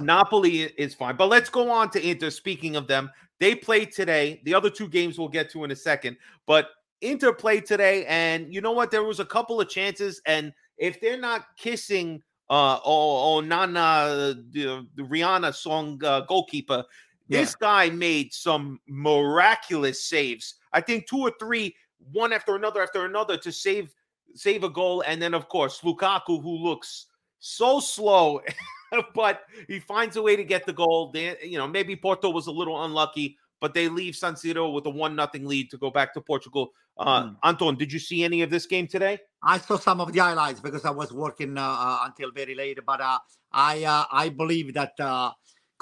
[0.00, 1.16] Napoli is fine.
[1.16, 2.30] But let's go on to Inter.
[2.30, 4.40] Speaking of them, they played today.
[4.46, 6.16] The other two games we'll get to in a second.
[6.46, 6.70] But
[7.02, 8.90] Inter played today, and you know what?
[8.90, 14.34] There was a couple of chances, and if they're not kissing uh oh, oh Nana
[14.50, 16.84] the, the Rihanna song uh, goalkeeper,
[17.32, 20.54] this guy made some miraculous saves.
[20.72, 21.74] I think two or three,
[22.12, 23.94] one after another after another to save
[24.34, 27.06] save a goal, and then of course Lukaku, who looks
[27.38, 28.40] so slow,
[29.14, 31.10] but he finds a way to get the goal.
[31.12, 34.86] They, you know, maybe Porto was a little unlucky, but they leave San Siro with
[34.86, 36.72] a one nothing lead to go back to Portugal.
[36.98, 39.18] Uh, Anton, did you see any of this game today?
[39.42, 42.78] I saw some of the highlights because I was working uh, uh, until very late.
[42.84, 43.18] But uh,
[43.50, 45.32] I uh, I believe that uh,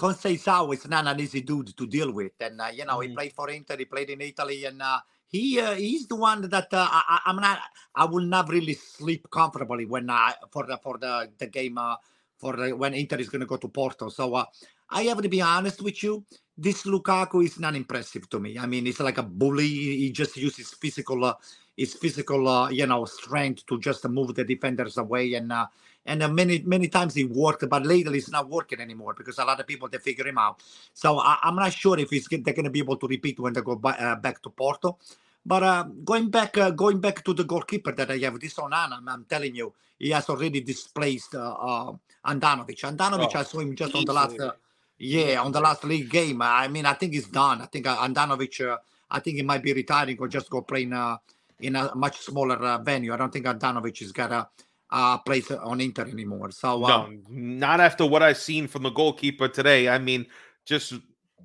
[0.00, 3.34] Conceição is not an easy dude to deal with, and uh, you know he played
[3.34, 6.88] for Inter, he played in Italy, and uh, he uh, he's the one that uh,
[6.90, 7.60] I, I'm not.
[7.94, 11.96] I will not really sleep comfortably when I for the for the the game uh,
[12.38, 14.08] for the, when Inter is going to go to Porto.
[14.10, 14.46] So uh,
[14.90, 16.24] I have to be honest with you.
[16.58, 18.58] This Lukaku is not impressive to me.
[18.58, 19.68] I mean, he's like a bully.
[19.68, 21.34] He he just uses physical, uh,
[21.76, 25.34] his physical, uh, you know, strength to just move the defenders away.
[25.34, 25.68] And uh,
[26.10, 29.44] and uh, many many times he worked, but lately it's not working anymore because a
[29.44, 30.62] lot of people they figure him out.
[30.92, 33.52] So I, I'm not sure if he's they're going to be able to repeat when
[33.52, 34.98] they go ba- uh, back to Porto.
[35.44, 38.98] But uh, going back, uh, going back to the goalkeeper that I have, this Onana,
[38.98, 41.92] I'm, I'm telling you, he has already displaced uh, uh,
[42.26, 42.80] Handanovic.
[42.80, 44.52] Handanovic, Oh, I saw him just on the last, uh,
[44.98, 46.42] yeah, on the last league game.
[46.42, 47.62] I mean, I think he's done.
[47.62, 48.76] I think uh, Handanovic, uh,
[49.10, 51.18] I think he might be retiring or just go play in a,
[51.60, 53.14] in a much smaller uh, venue.
[53.14, 54.48] I don't think Handanovic has got a,
[54.92, 56.50] uh, place on Inter anymore.
[56.50, 59.88] So uh, No, not after what I've seen from the goalkeeper today.
[59.88, 60.26] I mean,
[60.64, 60.94] just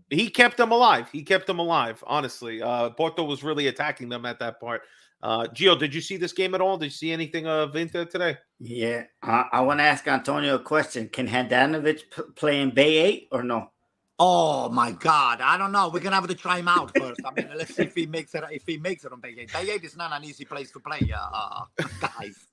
[0.10, 1.10] he kept them alive.
[1.12, 2.04] He kept them alive.
[2.08, 4.82] Honestly, uh, Porto was really attacking them at that part.
[5.24, 6.78] Uh, Gio, did you see this game at all?
[6.78, 8.38] Did you see anything of Inter today?
[8.60, 11.10] Yeah, I, I want to ask Antonio a question.
[11.10, 13.72] Can Handanovic p- play in Bay 8 or no?
[14.18, 15.42] Oh my God!
[15.42, 15.90] I don't know.
[15.90, 17.20] We're gonna have to try him out first.
[17.26, 18.46] I mean, let's see if he makes it.
[18.50, 20.80] If he makes it on Bay Eight, Bay Eight is not an easy place to
[20.80, 21.66] play, uh, uh,
[22.00, 22.48] guys.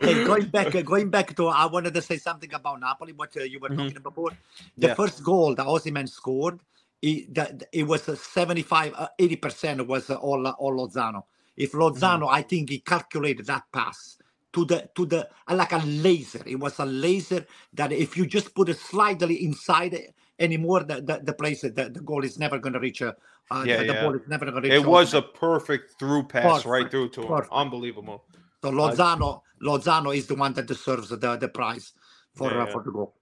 [0.00, 3.12] Hey, going back, uh, going back to, I wanted to say something about Napoli.
[3.12, 4.32] What uh, you were talking about before.
[4.78, 4.94] The Yeah.
[4.94, 6.60] first goal that Osimhen scored,
[7.02, 11.24] he, that it was uh, 75, uh, 80 percent was uh, all all Lozano.
[11.56, 14.18] If Lozano, I think he calculated that pass
[14.54, 16.42] to the to the like a laser.
[16.46, 21.02] It was a laser that if you just put it slightly inside it anymore, the
[21.02, 23.02] the, the place the, the goal is never going to reach.
[23.02, 23.12] Uh,
[23.50, 23.94] uh, Yeah, the, the yeah.
[23.94, 24.76] ball is never going to reach.
[24.76, 27.44] It was a perfect through pass right through to him.
[27.44, 27.52] perfect.
[27.52, 28.24] Unbelievable.
[28.64, 29.40] So Lozano.
[29.62, 31.92] Lozano is the one that deserves the the prize
[32.34, 33.14] for Yeah, uh, for the goal.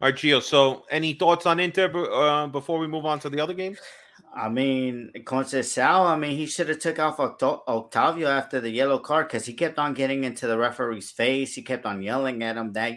[0.00, 0.42] All right, Gio.
[0.42, 3.78] So, any thoughts on Inter uh, before we move on to the other games?
[4.34, 8.98] I mean, Conceição, I mean, he should have took off Octo- Octavio after the yellow
[8.98, 11.54] card because he kept on getting into the referee's face.
[11.54, 12.72] He kept on yelling at him.
[12.72, 12.94] That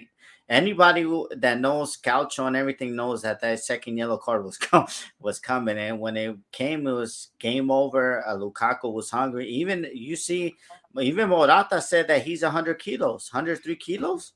[0.49, 4.88] anybody who, that knows Calcio and everything knows that that second yellow card was com-
[5.19, 5.77] was coming.
[5.77, 8.25] And when it came, it was game over.
[8.27, 9.47] Uh, Lukaku was hungry.
[9.47, 10.56] Even you see,
[10.99, 14.34] even Morata said that he's 100 kilos, 103 kilos.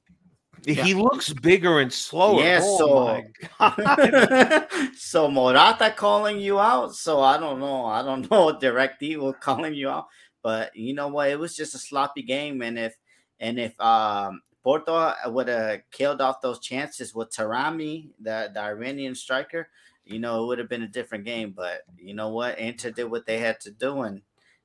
[0.66, 2.42] He looks bigger and slower.
[2.42, 3.24] Yeah, Oh, so
[3.60, 4.66] my
[4.98, 6.96] so Morata calling you out.
[6.96, 7.86] So I don't know.
[7.86, 10.08] I don't know what direct evil calling you out.
[10.42, 11.30] But you know what?
[11.30, 12.62] It was just a sloppy game.
[12.62, 12.96] And if
[13.40, 18.60] and if um Porto uh, would have killed off those chances with Taremi, the, the
[18.60, 19.70] Iranian striker,
[20.04, 21.54] you know, it would have been a different game.
[21.56, 22.60] But you know what?
[22.60, 24.22] Inter did what they had to do and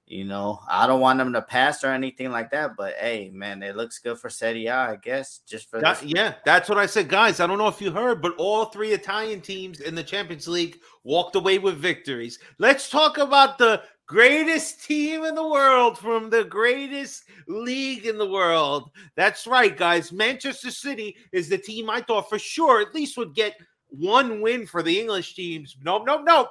[0.07, 3.63] you know, I don't want them to pass or anything like that, but hey, man,
[3.63, 6.87] it looks good for Serie A, I guess, just for That- yeah, that's what I
[6.87, 7.39] said, guys.
[7.39, 10.81] I don't know if you heard, but all three Italian teams in the Champions League
[11.05, 12.41] walked away with victories.
[12.59, 18.29] Let's talk about the greatest team in the world from the greatest league in the
[18.29, 18.91] world.
[19.17, 20.13] That's right, guys.
[20.13, 23.57] Manchester City is the team I thought for sure at least would get
[23.89, 25.77] one win for the English teams.
[25.83, 26.49] Nope, nope, nope.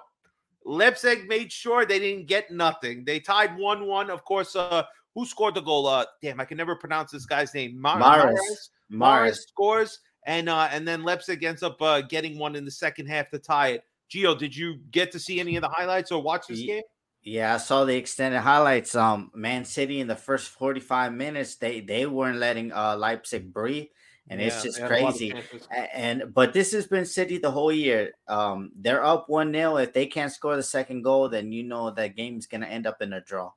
[0.65, 3.03] Leipzig made sure they didn't get nothing.
[3.05, 4.09] They tied 1 1.
[4.09, 5.87] Of course, uh, who scored the goal?
[5.87, 7.79] Uh, damn, I can never pronounce this guy's name.
[7.79, 7.99] Mar-.
[7.99, 8.69] Mahrez.
[8.89, 13.07] Morris scores, and uh, and then Leipzig ends up uh, getting one in the second
[13.07, 13.83] half to tie it.
[14.13, 16.83] Gio, did you get to see any of the highlights or watch this game?
[17.23, 18.95] Yeah, I saw the extended highlights.
[18.95, 23.87] Um, Man City in the first 45 minutes, they they weren't letting uh Leipzig breathe.
[24.29, 25.33] and it's just they had a lot of crazy.
[25.93, 28.13] And but this has been City the whole year.
[28.27, 31.91] Um, they're up one 0 If they can't score the second goal, then you know
[31.91, 33.51] that game's gonna end up in a draw.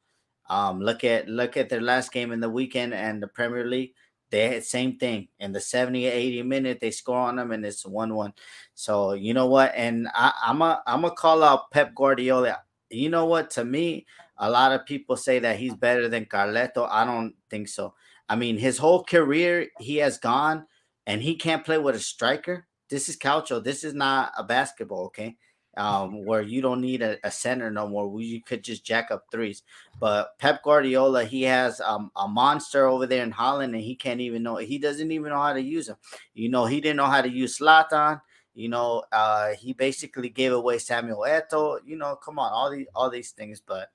[0.50, 3.94] Um, look at look at their last game in the weekend and the Premier League.
[4.30, 6.80] They had same thing in the 70 80 minute.
[6.80, 8.34] They score on them and it's one one.
[8.74, 9.72] So you know what?
[9.74, 12.63] And I, I'm a I'm gonna call out Pep Guardiola.
[12.94, 13.50] You know what?
[13.50, 14.06] To me,
[14.38, 16.88] a lot of people say that he's better than Carletto.
[16.90, 17.94] I don't think so.
[18.28, 20.66] I mean, his whole career he has gone
[21.06, 22.66] and he can't play with a striker.
[22.88, 23.62] This is Calcio.
[23.62, 25.36] This is not a basketball, okay?
[25.76, 28.08] Um, where you don't need a, a center no more.
[28.08, 29.62] Where you could just jack up threes.
[29.98, 34.20] But Pep Guardiola, he has um, a monster over there in Haaland, and he can't
[34.20, 34.56] even know.
[34.56, 35.96] He doesn't even know how to use him.
[36.34, 38.20] You know, he didn't know how to use Zlatan.
[38.54, 41.78] You know, uh, he basically gave away Samuel Eto'o.
[41.84, 43.60] You know, come on, all these all these things.
[43.60, 43.90] But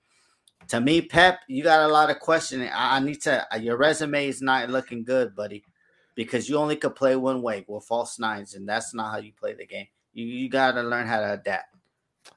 [0.67, 2.69] to me, Pep, you got a lot of questioning.
[2.69, 3.45] I, I need to.
[3.59, 5.63] Your resume is not looking good, buddy
[6.19, 9.31] because you only could play one way with false nines, and that's not how you
[9.39, 9.87] play the game.
[10.11, 11.73] You you got to learn how to adapt.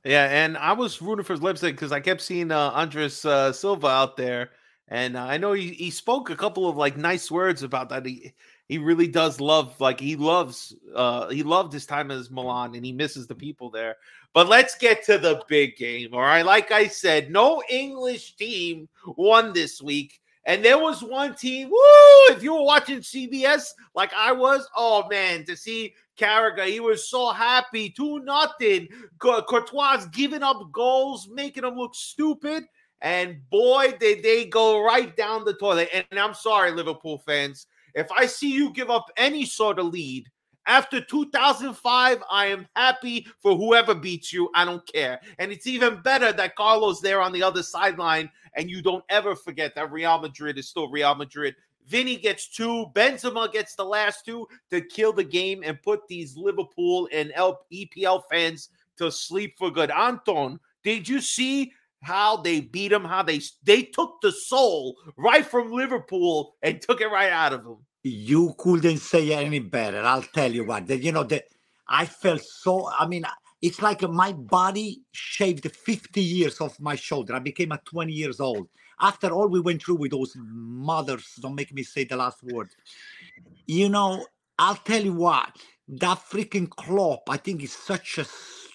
[0.05, 3.89] Yeah, and I was rooting for Leipzig because I kept seeing uh, Andres uh, Silva
[3.89, 4.51] out there,
[4.87, 8.07] and uh, I know he, he spoke a couple of like nice words about that.
[8.07, 8.33] He
[8.73, 12.87] he really does love like he loves uh he loved his time as Milan and
[12.87, 13.97] he misses the people there.
[14.33, 16.15] But let's get to the big game.
[16.15, 20.19] All right, like I said, no English team won this week.
[20.47, 22.35] And there was one team, woo!
[22.35, 27.11] If you were watching CBS like I was, oh man, to see Carragher, he was
[27.11, 27.91] so happy.
[27.91, 28.89] Two nothing.
[29.19, 32.65] Courtois giving up goals, making them look stupid.
[33.03, 35.91] And boy, did they go right down the toilet.
[35.93, 37.67] And I'm sorry, Liverpool fans.
[37.95, 40.29] If I see you give up any sort of lead
[40.67, 44.51] after 2005, I am happy for whoever beats you.
[44.55, 45.21] I don't care.
[45.39, 49.35] And it's even better that Carlos there on the other sideline, and you don't ever
[49.35, 51.55] forget that Real Madrid is still Real Madrid.
[51.89, 56.37] Vinny gets two, Benzema gets the last two to kill the game and put these
[56.37, 59.91] Liverpool and EPL fans to sleep for good.
[59.91, 61.73] Anton, did you see
[62.03, 63.05] how they beat him?
[63.05, 67.65] How they they took the soul right from Liverpool and took it right out of
[67.65, 67.77] him.
[68.03, 70.01] You couldn't say any better.
[70.01, 70.87] I'll tell you what.
[70.89, 71.45] That you know that
[71.89, 72.91] I felt so.
[72.99, 73.25] I mean,
[73.63, 77.35] it's like my body shaved 50 years off my shoulder.
[77.35, 78.69] I became a 20 years old
[79.01, 81.39] after all we went through with those mothers.
[81.41, 82.71] Don't make me say the last word.
[83.67, 84.27] You know,
[84.59, 85.57] I'll tell you what.
[85.89, 88.25] That freaking Klopp, I think he's such a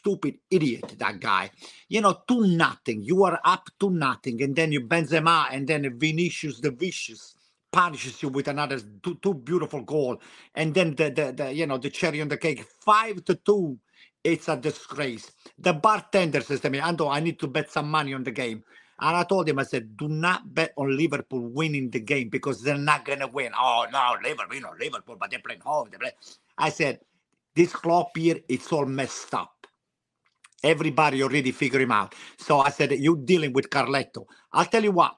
[0.08, 0.96] stupid idiot.
[1.00, 1.52] That guy.
[1.90, 3.04] You know, to nothing.
[3.04, 7.36] You are up to nothing, and then you Benzema, and then Vinicius the vicious
[7.72, 10.22] punishes you with another two, two beautiful goal,
[10.56, 13.80] and then the, the the you know the cherry on the cake, five to two.
[14.24, 15.32] It's a disgrace.
[15.60, 18.64] The bartender says to me, Ando, I need to bet some money on the game.
[19.00, 22.62] And I told him, I said, do not bet on Liverpool winning the game because
[22.62, 23.54] they're not going to win.
[23.58, 25.90] Oh, no, Liverpool, you know, Liverpool, but they're playing home.
[25.92, 26.14] They play.
[26.58, 27.00] I said,
[27.56, 29.57] this club here, it's all messed up.
[30.64, 32.16] Everybody already figured him out.
[32.38, 34.26] So I said, you're dealing with Carletto.
[34.52, 35.16] I'll tell you what,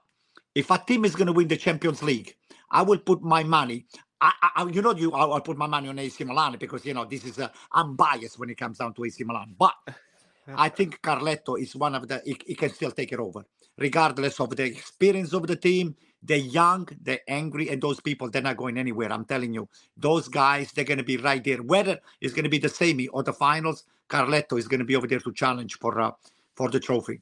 [0.53, 2.35] if a team is going to win the Champions League,
[2.71, 3.85] I will put my money.
[4.21, 7.05] I, I, you know, you, I'll, put my money on AC Milan because you know
[7.05, 9.73] this is a, I'm biased when it comes down to AC Milan, but
[10.55, 13.45] I think Carletto is one of the he, he can still take it over,
[13.77, 15.95] regardless of the experience of the team.
[16.21, 19.13] They're young, they're angry, and those people they're not going anywhere.
[19.13, 21.63] I'm telling you, those guys they're going to be right there.
[21.63, 24.95] Whether it's going to be the semi or the finals, Carletto is going to be
[24.95, 26.11] over there to challenge for uh,
[26.55, 27.21] for the trophy.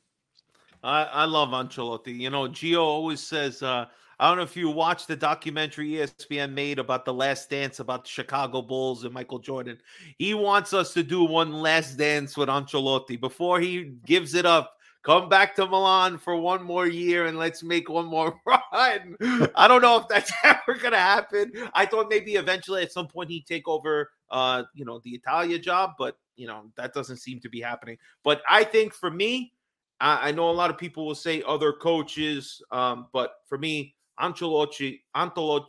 [0.84, 2.18] I, I love Ancelotti.
[2.18, 3.86] You know, Gio always says, uh,
[4.20, 8.06] I don't know if you watched the documentary ESPN made about the last dance about
[8.06, 9.80] the Chicago Bulls and Michael Jordan.
[10.18, 14.74] He wants us to do one last dance with Ancelotti before he gives it up.
[15.04, 19.16] Come back to Milan for one more year and let's make one more run.
[19.56, 21.52] I don't know if that's ever gonna happen.
[21.74, 25.60] I thought maybe eventually at some point he'd take over uh, you know, the Italia
[25.60, 27.98] job, but you know, that doesn't seem to be happening.
[28.24, 29.54] But I think for me,
[30.00, 33.96] I, I know a lot of people will say other coaches, um, but for me,
[34.20, 35.66] Ancelotti, Ancelotti,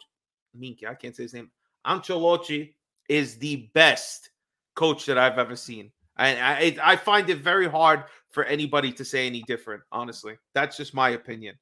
[0.54, 1.50] Minky, I can't say his name.
[1.86, 2.74] Ancelotti
[3.08, 4.30] is the best
[4.74, 5.90] coach that I've ever seen.
[6.16, 10.36] And I, I find it very hard for anybody to say any different, honestly.
[10.54, 11.56] That's just my opinion.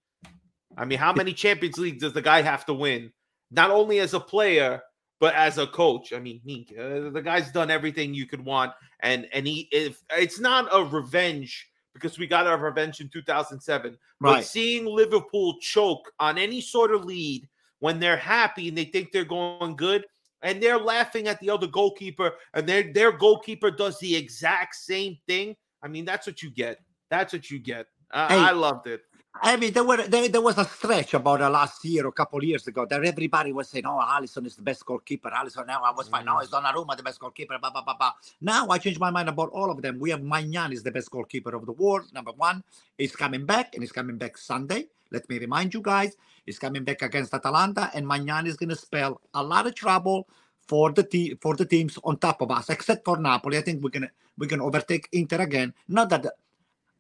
[0.76, 3.12] I mean, how many Champions League does the guy have to win?
[3.50, 4.82] Not only as a player,
[5.18, 6.12] but as a coach.
[6.12, 6.40] I mean,
[6.78, 10.84] uh, the guy's done everything you could want, and and he if it's not a
[10.84, 14.44] revenge because we got our revenge in 2007, but Right.
[14.44, 19.24] seeing Liverpool choke on any sort of lead when they're happy and they think they're
[19.24, 20.04] going good,
[20.42, 25.16] and they're laughing at the other goalkeeper, and their their goalkeeper does the exact same
[25.26, 25.56] thing.
[25.82, 26.80] I mean, that's what you get.
[27.10, 27.86] That's what you get.
[28.10, 28.40] I, Hey.
[28.40, 29.02] I loved it.
[29.42, 32.12] I mean, there were there, there was a stretch about the last year or a
[32.12, 35.66] couple of years ago that everybody was saying, "Oh, Alisson is the best goalkeeper." Alisson.
[35.66, 36.28] Now I was fine.
[36.28, 36.62] Oh, now it's mm.
[36.62, 37.58] Donnarumma the best goalkeeper.
[37.58, 38.12] Blah, blah, blah, blah.
[38.40, 39.98] Now I changed my mind about all of them.
[39.98, 42.04] We have Maignan is the best goalkeeper of the world.
[42.12, 42.62] Number one,
[42.98, 44.86] he's coming back and he's coming back Sunday.
[45.10, 48.76] Let me remind you guys, he's coming back against Atalanta, and Maignan is going to
[48.76, 50.28] spell a lot of trouble
[50.66, 53.58] for the te- for the teams on top of us, except for Napoli.
[53.58, 55.74] I think we're gonna we're gonna overtake Inter again.
[55.88, 56.26] Not that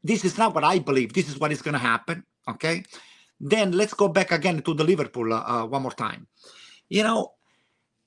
[0.06, 1.12] this is not what I believe.
[1.12, 2.24] This is what is going to happen.
[2.48, 2.84] Okay.
[3.40, 6.26] Then let's go back again to the Liverpool uh, uh, one more time.
[6.88, 7.32] You know,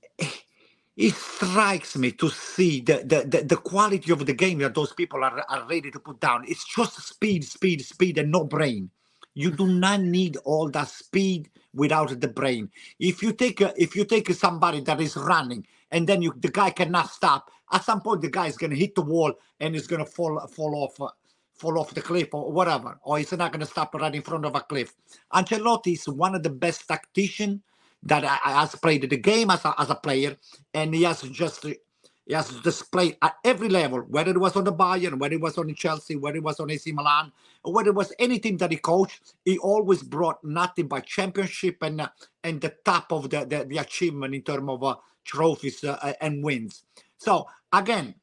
[0.98, 4.94] it strikes me to see the, the, the, the quality of the game that those
[4.94, 6.46] people are, are ready to put down.
[6.48, 8.90] It's just speed, speed, speed, and no brain.
[9.36, 12.70] You do not need all that speed without the brain.
[13.00, 16.50] If you take a, if you take somebody that is running and then you the
[16.50, 19.76] guy cannot stop, at some point the guy is going to hit the wall and
[19.76, 21.14] is going to fall fall off.
[21.60, 24.46] Fall off the cliff or whatever, or he's not going to stop right in front
[24.46, 24.94] of a cliff.
[25.34, 27.62] Ancelotti is one of the best tacticians
[28.04, 30.38] that I, has played the game as a, as a player,
[30.74, 34.74] and he has just he has displayed at every level, whether it was on the
[34.74, 37.32] Bayern, whether it was on Chelsea, whether it was on AC Milan,
[37.64, 42.10] or whether it was anything that he coached, he always brought nothing but championship and
[42.44, 44.96] and the top of the, the, the achievement in terms of uh,
[45.26, 46.84] trophies uh, and wins.
[47.18, 48.16] So again,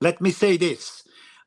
[0.00, 1.04] let me say this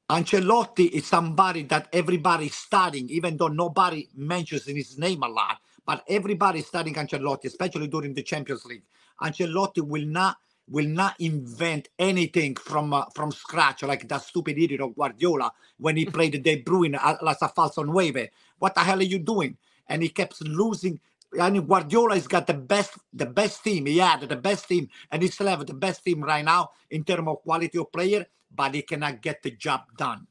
[0.09, 5.57] Ancelotti is somebody that everybody is studying, even though nobody mentions his name a lot.
[5.85, 8.83] But everybody is studying Ancelotti, especially during the Champions League.
[9.21, 10.37] Ancelotti will not
[10.69, 15.97] will not invent anything from uh, from scratch like that stupid idiot of Guardiola when
[15.97, 16.95] he played De Bruyne
[17.27, 18.29] as a false on wave.
[18.59, 19.57] What the hell are you doing?
[19.89, 20.99] And he kept losing.
[21.41, 23.87] I mean, Guardiola has got the best the best team.
[23.87, 27.03] He had the best team, and he still have the best team right now in
[27.03, 30.27] terms of quality of player but he cannot get the job done.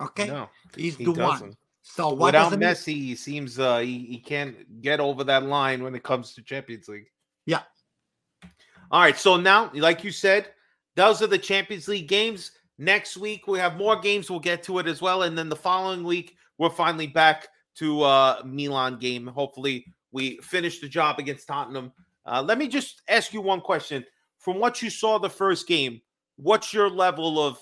[0.00, 1.48] Okay, No, he's he the doesn't.
[1.48, 1.56] one.
[1.82, 2.68] So what Without does it mean?
[2.70, 6.42] Messi, he seems uh, he, he can't get over that line when it comes to
[6.42, 7.10] Champions League.
[7.46, 7.60] Yeah.
[8.90, 9.18] All right.
[9.18, 10.48] So now, like you said,
[10.96, 12.52] those are the Champions League games.
[12.78, 14.30] Next week we have more games.
[14.30, 18.02] We'll get to it as well, and then the following week we're finally back to
[18.02, 19.26] uh Milan game.
[19.26, 21.92] Hopefully, we finish the job against Tottenham.
[22.26, 24.04] Uh, let me just ask you one question.
[24.38, 26.00] From what you saw the first game,
[26.36, 27.58] what's your level of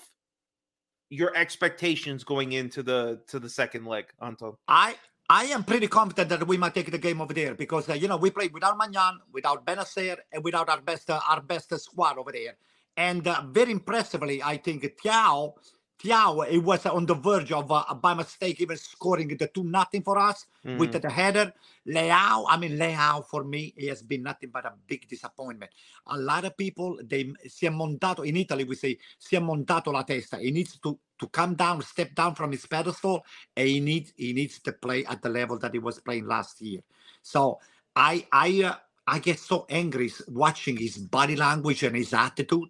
[1.09, 4.55] your expectations going into the to the second leg, Anton?
[4.67, 4.95] I
[5.29, 8.07] I am pretty confident that we might take the game over there because uh, you
[8.07, 12.17] know we played without Maignan, without Bennacer, and without our best uh, our best squad
[12.17, 12.55] over there.
[12.97, 15.53] And uh, very impressively, I think Thiago,
[15.99, 20.03] Thiago, it was on the verge of uh, by mistake even scoring the two nothing
[20.03, 21.01] for us with Mhm.
[21.01, 21.53] the header.
[21.87, 25.71] Leao, I mean Leao for me, he has been nothing but a big disappointment.
[26.07, 29.91] A lot of people they si è montato in Italy we say si è montato
[29.91, 30.37] la testa.
[30.37, 33.25] He needs to to come down, step down from his pedestal,
[33.57, 36.61] and he needs he needs to play at the level that he was playing last
[36.61, 36.81] year.
[37.23, 37.59] So
[37.95, 38.75] I I uh,
[39.07, 42.69] I get so angry watching his body language and his attitude,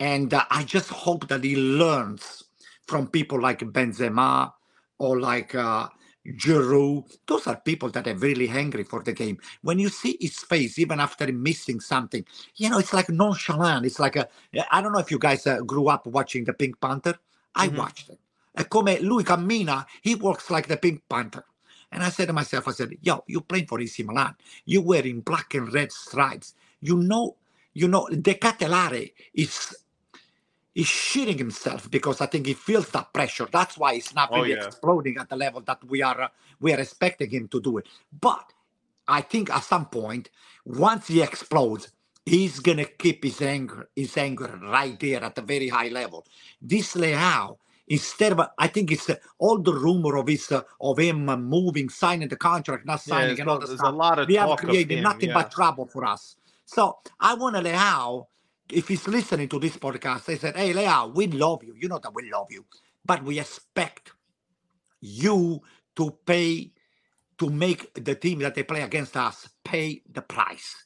[0.00, 2.44] and uh, I just hope that he learns
[2.86, 4.52] from people like Benzema
[4.98, 5.88] or like uh,
[6.26, 7.04] Giroud.
[7.26, 9.38] Those are people that are really hungry for the game.
[9.62, 12.24] When you see his face, even after missing something,
[12.56, 13.86] you know, it's like nonchalant.
[13.86, 14.28] It's like a,
[14.70, 17.16] I don't know if you guys uh, grew up watching the Pink Panther.
[17.54, 17.76] I Mhm.
[17.76, 18.20] watched it.
[18.56, 21.44] È come lui cammina, he walks like the Pink Panther.
[21.92, 24.36] And I said to myself, I said, yo, you're playing for AC Milan.
[24.66, 26.54] You wearing black and red stripes.
[26.80, 27.36] You know,
[27.74, 29.76] you know, De Ketelaere is
[30.74, 33.48] is shitting himself because I think he feels that pressure.
[33.52, 34.54] That's why he's not Oh, really yeah.
[34.54, 36.28] exploding at the level that we are uh,
[36.60, 37.88] we are expecting him to do it.
[38.20, 38.52] But
[39.08, 40.30] I think at some point,
[40.64, 41.90] once he explodes,
[42.26, 46.26] he's gonna keep his anger, his anger right there at a very high level.
[46.62, 47.58] This Leao,
[47.88, 51.36] instead of I think it's uh, all the rumor of his uh, of him uh,
[51.36, 54.28] moving, signing the contract, not Yeah, signing, there's and all the there's a lot of
[54.28, 55.34] we have created him, nothing yeah.
[55.34, 56.36] but trouble for us.
[56.66, 58.26] So I want to Leao,
[58.70, 61.74] if he's listening to this podcast, they said, "Hey Leao, we love you.
[61.78, 62.64] You know that we love you,
[63.04, 64.12] but we expect
[65.00, 65.60] you
[65.96, 66.72] to pay
[67.38, 70.76] to make the team that they play against us pay the price."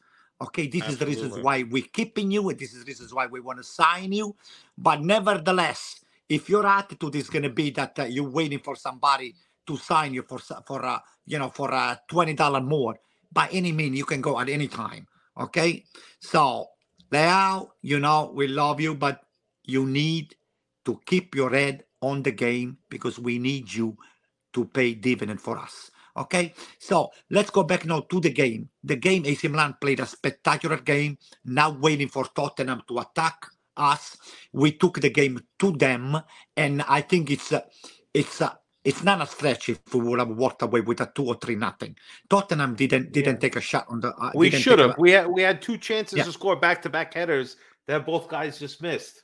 [0.41, 1.43] Okay, this is the reasons Absolutely.
[1.43, 4.37] why we're keeping you, and this is the reasons why we want to sign you.
[4.77, 9.35] But nevertheless, if your attitude is going to be that uh, you're waiting for somebody
[9.67, 12.99] to sign you for for uh, you know for uh, twenty dollar more,
[13.33, 15.07] by any means you can go at any time.
[15.39, 15.85] Okay,
[16.21, 16.69] so
[17.13, 19.23] Leao, you know we love you, but
[19.65, 20.35] you need
[20.85, 23.97] to keep your head on the game because we need you
[24.53, 25.91] to pay dividend for us.
[26.17, 28.69] Okay, so let's go back now to the game.
[28.83, 31.19] The game AC Milan played a spectacular game.
[31.45, 33.47] Now waiting for Tottenham to attack
[33.77, 34.17] us.
[34.53, 36.21] We took the game to them,
[36.57, 37.61] and I think it's uh,
[38.13, 38.55] it's uh,
[38.89, 41.57] it's not a stretch if we would have walked away with a two or three
[41.57, 41.95] nothing.
[42.31, 44.11] Tottenham didn't didn't take a shot on the.
[44.17, 44.93] Uh, We should have.
[44.99, 46.25] a- We had we had two chances Yeah.
[46.29, 47.57] to score back to back headers
[47.89, 49.17] that both guys just missed.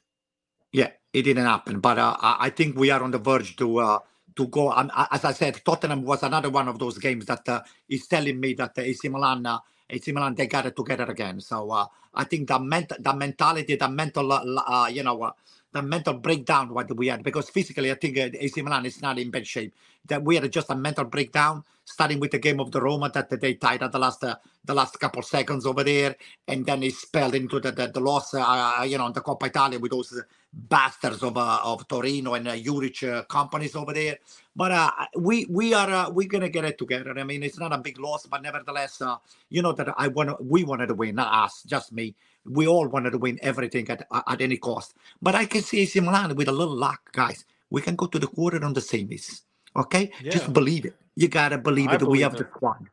[0.73, 1.81] Yeah, it didn't happen.
[1.81, 3.99] But uh, I think we are on the verge to uh,
[4.37, 4.71] to go.
[4.73, 8.39] Um, as I said, Tottenham was another one of those games that uh, is telling
[8.41, 9.59] me that uh, AC Milan, uh,
[9.91, 11.41] AC Milan, they got it together again.
[11.41, 15.33] So uh, I think the mental, the mentality, the mental, uh, uh, you know,
[15.75, 19.03] uh, the mental breakdown what we had because physically I think uh, AC Milan is
[19.03, 19.75] not in bad shape.
[20.07, 23.31] That we had just a mental breakdown, starting with the game of the Roma that
[23.41, 26.17] they tied at the last uh, the last couple seconds over there,
[26.49, 29.79] and then it spelled into the the, the loss, uh, you know, the Coppa Italia
[29.81, 30.23] with those
[30.55, 34.19] bastards of uh, of Torino and uh, Juric uh, companies over there.
[34.57, 37.15] But uh, we we are uh, we're gonna get it together.
[37.19, 39.17] I mean, it's not a big loss, but nevertheless, uh,
[39.51, 42.17] you know that I want we wanted to win, not us, just me.
[42.47, 44.95] We all wanted to win everything at at any cost.
[45.23, 47.45] But I can see AC Milan with a little luck, guys.
[47.71, 49.43] We can go to the quarter on the semis.
[49.77, 50.33] Okay, Yeah.
[50.33, 50.97] just believe it.
[51.17, 52.03] You gotta believe I it.
[52.07, 52.39] we have it.
[52.39, 52.87] the squad.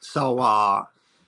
[0.00, 0.84] So uh,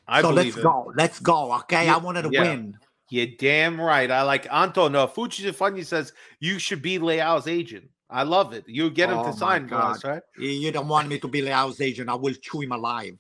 [0.08, 0.56] I so let's it.
[0.56, 0.92] go.
[0.96, 1.54] Let's go.
[1.60, 2.42] Okay, I wanted to Yeah.
[2.42, 2.78] win.
[3.10, 4.10] You're damn right.
[4.10, 4.88] I like Anto.
[4.88, 7.88] No, Fuji Funny says you should be Leao's agent.
[8.08, 8.64] I love it.
[8.66, 10.22] You get him Oh to sign for us, right?
[10.38, 12.08] You you don't want me to be Leao's agent.
[12.08, 13.18] I will chew him alive.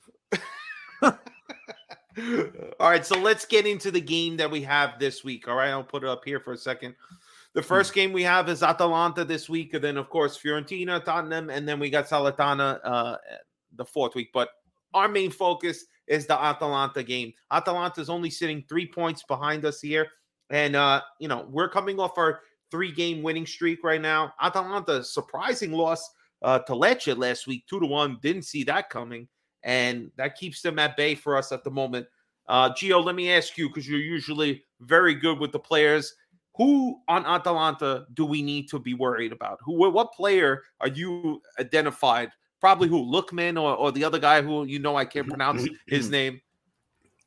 [1.02, 5.48] All right, so let's get into the game that we have this week.
[5.48, 6.94] All right, I'll put it up here for a second.
[7.54, 11.50] The first game we have is Atalanta this week, and then of course Fiorentina, Tottenham,
[11.50, 13.16] and then we got Salatana uh,
[13.76, 14.30] the fourth week.
[14.32, 14.48] But
[14.92, 17.32] our main focus is the Atalanta game.
[17.50, 20.08] Atalanta is only sitting three points behind us here,
[20.50, 22.40] and uh, you know we're coming off our
[22.70, 24.32] three-game winning streak right now.
[24.40, 26.10] Atalanta surprising loss
[26.42, 28.18] uh, to Lecce last week, two to one.
[28.22, 29.28] Didn't see that coming
[29.64, 32.06] and that keeps them at bay for us at the moment.
[32.46, 36.14] Uh, Gio, let me ask you because you're usually very good with the players.
[36.56, 39.58] Who on Atalanta do we need to be worried about?
[39.64, 42.30] Who, what player are you identified?
[42.60, 46.08] Probably who, Lookman or, or the other guy who you know I can't pronounce his
[46.10, 46.40] name.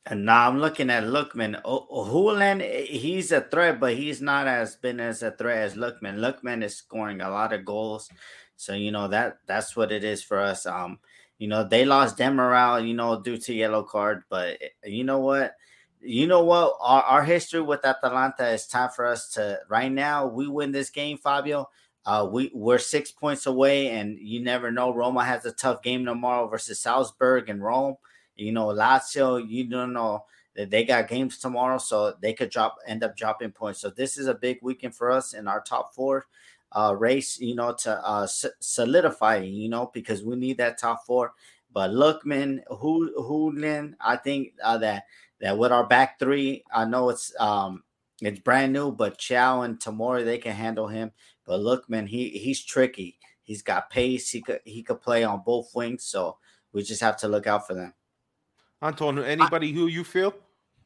[0.10, 1.62] And now I'm looking at Lookman.
[1.64, 6.18] Hulan, he's a threat, but he's not as been as a threat as Lookman.
[6.18, 8.10] Lookman is scoring a lot of goals,
[8.56, 10.66] so you know that that's what it is for us.
[10.66, 11.00] Um,
[11.40, 15.20] you know they lost Demiral, you know, due to yellow card, but eh, you know
[15.20, 15.56] what?
[16.00, 16.78] You know what?
[16.80, 20.28] Our, our history with Atalanta is time for us to right now.
[20.28, 21.70] We win this game, Fabio.
[22.08, 24.94] Uh, we we're six points away, and you never know.
[24.94, 27.98] Roma has a tough game tomorrow versus Salzburg and Rome.
[28.38, 30.24] You know, Lazio, you don't know
[30.56, 33.82] that they got games tomorrow, so they could drop end up dropping points.
[33.82, 36.28] So this is a big weekend for us in our top four
[36.72, 41.06] uh race, you know, to uh s- solidify, you know, because we need that top
[41.06, 41.34] four.
[41.74, 45.04] But Lookman, who Hoolin, I think uh, that
[45.42, 47.84] that with our back three, I know it's um
[48.22, 51.12] it's brand new, but Chow and Tomori they can handle him.
[51.48, 53.18] But Lookman, he he's tricky.
[53.42, 54.30] He's got pace.
[54.30, 56.38] He could he could play on both wings, so
[56.74, 57.94] we just have to look out for them.
[58.84, 60.36] Antonio, anybody who you feel?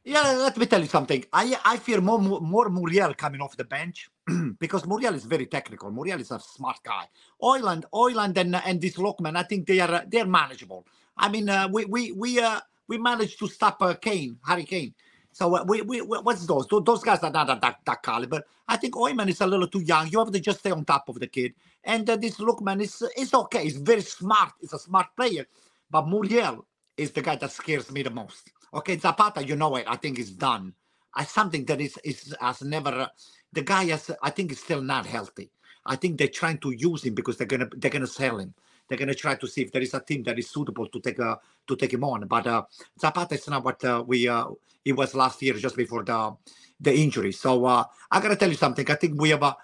[0.04, 1.24] Yeah, let me tell you something.
[1.32, 4.08] I I fear more more Muriel coming off the bench
[4.60, 5.90] because Muriel is very technical.
[5.90, 7.06] Muriel is a smart guy.
[7.42, 10.86] Oiland, Oiland, and and this Lookman, I think they are uh, they're manageable.
[11.16, 14.94] I mean, uh, we we we uh, we managed to stop uh, Kane, Harry Kane.
[15.32, 16.68] So uh, we, we what's those?
[16.68, 18.42] Those, guys are not at that, that caliber.
[18.68, 20.08] I think Oyman is a little too young.
[20.08, 21.54] You have to just stay on top of the kid.
[21.84, 23.64] And uh, this Lookman is is okay.
[23.64, 24.52] He's very smart.
[24.60, 25.46] He's a smart player.
[25.90, 26.66] But Muriel
[26.98, 28.50] is the guy that scares me the most.
[28.74, 29.86] Okay, Zapata, you know it.
[29.88, 30.74] I think is done.
[31.14, 32.90] I something that is is has never.
[32.90, 33.08] uh,
[33.52, 34.10] the guy has.
[34.22, 35.50] I think is still not healthy.
[35.86, 38.54] I think they're trying to use him because they're gonna they're gonna sell him.
[38.92, 41.18] They're gonna try to see if there is a team that is suitable to take
[41.18, 42.26] a to take him on.
[42.26, 42.64] But uh,
[43.00, 44.48] Zapata is not what uh, we uh,
[44.84, 46.36] he was last year just before the
[46.78, 47.32] the injury.
[47.32, 48.84] So uh, I gotta tell you something.
[48.90, 49.56] I think we have a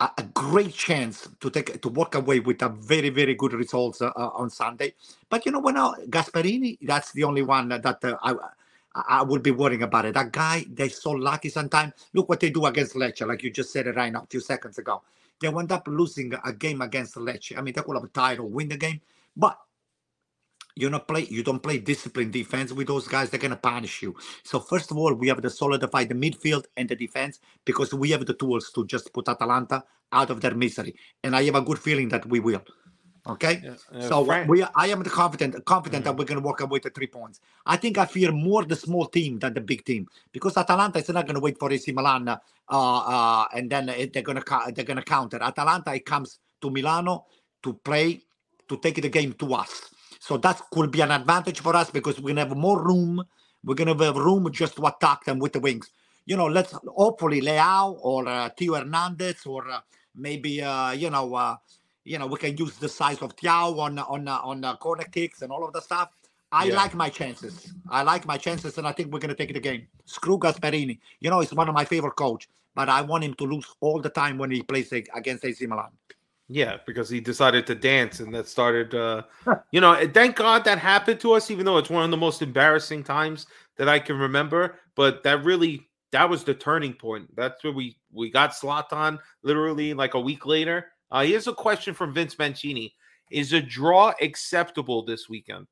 [0.00, 4.10] a, great chance to take to walk away with a very very good results uh,
[4.16, 4.94] uh, on Sunday.
[5.30, 8.32] But you know when uh, Gasperini, that's the only one that uh, I.
[8.32, 8.36] I
[8.94, 10.14] I would be worrying about it.
[10.14, 11.94] That guy, they're so lucky sometimes.
[12.12, 14.38] Look what they do against Lecce, like you just said it right now, a few
[14.38, 15.02] seconds ago.
[15.44, 17.58] They wound up losing a game against Lecce.
[17.58, 19.02] I mean, they could have tied or win the game,
[19.36, 19.58] but
[20.74, 23.28] you not play you don't play disciplined defense with those guys.
[23.28, 24.16] They're gonna punish you.
[24.42, 28.10] So first of all we have to solidify the midfield and the defense because we
[28.12, 30.94] have the tools to just put atalanta out of their misery.
[31.22, 32.62] And i have a good feeling that we will
[33.26, 33.64] okay?
[33.92, 37.06] Uh, so Frank- we i am confident confident that we're gonna walk away with three
[37.08, 37.40] points.
[37.66, 41.08] I think i fear more the small team than the big team because atalanta is
[41.10, 42.28] not gonna wait for ac milan
[42.68, 44.42] uh, uh, and then it- they're gonna
[44.74, 45.38] they're gonna counter.
[45.42, 47.26] Atalanta it comes to milano
[47.62, 48.22] to play
[48.68, 49.90] to take the game to us.
[50.20, 53.22] So that could be an advantage for us because we're gonna have more room.
[53.64, 55.90] We're gonna have room just to attack them with the wings.
[56.26, 59.80] You know, let's hopefully Leao or uh, Theo Hernandez or uh,
[60.16, 61.56] maybe uh, you know uh,
[62.04, 65.42] you know, we can use the size of Tiao on on on uh, corner kicks
[65.42, 66.10] and all of the stuff.
[66.52, 66.76] I Yeah.
[66.76, 67.72] like my chances.
[67.88, 69.88] I like my chances, and I think we're gonna take the game.
[70.04, 70.98] Screw Gasperini.
[71.20, 74.00] You know, he's one of my favorite coach, but I want him to lose all
[74.00, 75.90] the time when he plays against AC Milan.
[76.48, 79.22] Yeah, because he decided to dance and that started uh
[79.72, 82.42] you know, thank God that happened to us, even though it's one of the most
[82.42, 83.46] embarrassing times
[83.76, 84.78] that I can remember.
[84.94, 87.34] But that really that was the turning point.
[87.34, 90.92] That's where we we got Zlatan literally like a week later.
[91.14, 92.92] Uh here's a question from Vince Mancini.
[93.30, 95.66] Is a draw acceptable this weekend?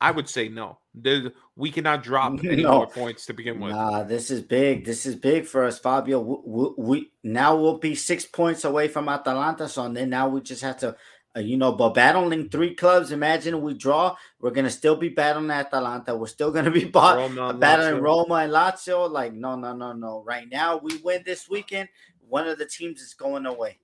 [0.00, 0.78] I would say no.
[0.94, 2.72] There, we cannot drop any No.
[2.78, 3.72] more points to begin with.
[3.72, 4.84] Nah, this is big.
[4.86, 6.20] This is big for us, Fabio.
[6.20, 9.68] We, we, we now we'll be six points away from Atalanta.
[9.68, 10.96] So then now we just have to,
[11.36, 13.12] uh, you know, but battling three clubs.
[13.12, 14.16] Imagine we draw.
[14.40, 16.14] We're gonna still be battling Atalanta.
[16.16, 18.02] We're still gonna be bought, Roma battling Lazio.
[18.02, 19.10] Roma and Lazio.
[19.10, 20.22] Like no, no, no, no.
[20.26, 21.88] Right now we win this weekend.
[22.28, 23.78] One of the teams is going away.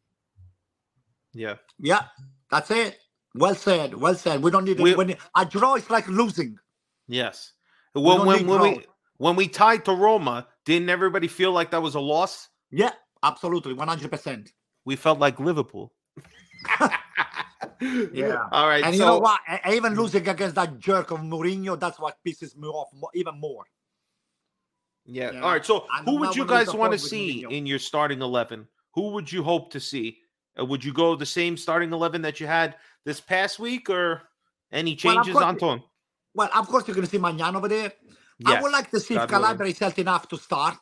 [1.33, 1.57] Yeah.
[1.79, 2.05] Yeah,
[2.51, 2.99] that's it.
[3.35, 3.95] Well said.
[3.95, 4.43] Well said.
[4.43, 4.97] We don't need We- it.
[4.99, 6.59] When a draw is like losing.
[7.09, 7.53] Yes.
[7.95, 8.87] We When when, need when we
[9.19, 12.49] when we tied to Roma, didn't everybody feel like that was a loss?
[12.71, 14.53] Yeah, absolutely, one hundred percent.
[14.85, 15.93] We felt like Liverpool.
[18.13, 18.47] Yeah.
[18.53, 18.85] All right.
[18.85, 19.41] And so you know what?
[19.47, 23.39] I- I Even losing against that jerk of Mourinho, that's what pisses me off even
[23.41, 23.65] more.
[25.05, 25.33] Yeah.
[25.33, 25.41] Yeah.
[25.41, 25.65] All right.
[25.65, 28.67] So who would you guys want to see in your starting eleven?
[28.95, 30.19] Who would you hope to see?
[30.59, 34.23] Uh, would you go the same starting eleven that you had this past week, or
[34.71, 35.83] any changes, course- Anton?
[36.35, 37.93] Well, of course, you're going to see Maignan over there.
[38.47, 39.29] I would like to see if.
[39.29, 40.79] Calabria is healthy enough to start.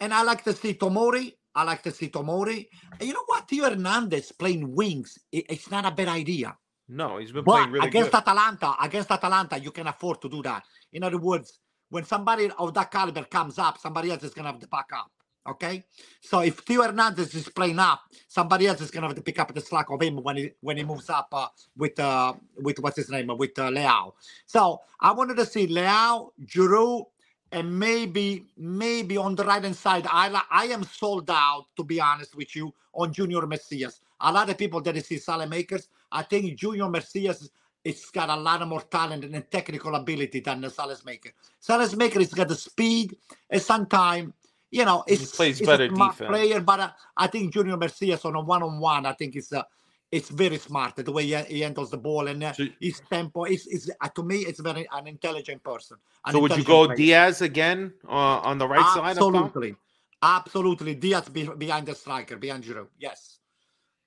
[0.00, 1.34] And I like to see Tomori.
[1.54, 2.66] I like to see Tomori.
[2.98, 3.48] And you know what?
[3.48, 6.56] Theo Hernandez playing wings, i- it's not a bad idea.
[6.88, 8.18] No, he's been But playing really against good.
[8.18, 10.64] Atalanta, against Atalanta, you can afford to do that.
[10.92, 11.58] In other words,
[11.90, 14.90] when somebody of that caliber comes up, somebody else is going to have to back
[14.94, 15.10] up.
[15.48, 15.82] Okay,
[16.20, 19.38] so if Theo Hernandez is playing up, somebody else is going to have to pick
[19.38, 22.78] up the slack of him when he when he moves up uh, with uh, with
[22.80, 24.12] what's his name with uh, Leao.
[24.44, 27.06] So I wanted to see Leao, Giroud,
[27.52, 30.06] and maybe maybe on the right hand side.
[30.10, 34.00] I I am sold out to be honest with you on Junior Messias.
[34.20, 37.50] A lot of people that see Saelemaekers, I think Junior Messias
[37.84, 41.32] it's got a lot of more talent and technical ability than the Saelemaekers.
[41.60, 43.16] Salas Maker has got the speed
[43.48, 44.32] and sometimes,
[44.70, 46.30] you know, He it's, plays it's better a smart defense.
[46.30, 49.62] player, but uh, I think Junior Messias on a one-on-one, I think it's uh,
[50.10, 53.66] it's very smart the way he, he handles the ball and uh, his tempo is
[53.66, 55.98] is uh, to me it's very an intelligent person.
[56.24, 56.96] an So would you go player.
[56.96, 59.16] Diaz again uh, on the right side?
[59.18, 59.76] Absolutely,
[60.22, 60.94] absolutely.
[60.94, 62.88] Diaz be, behind the striker, behind Giroud.
[62.98, 63.37] Yes,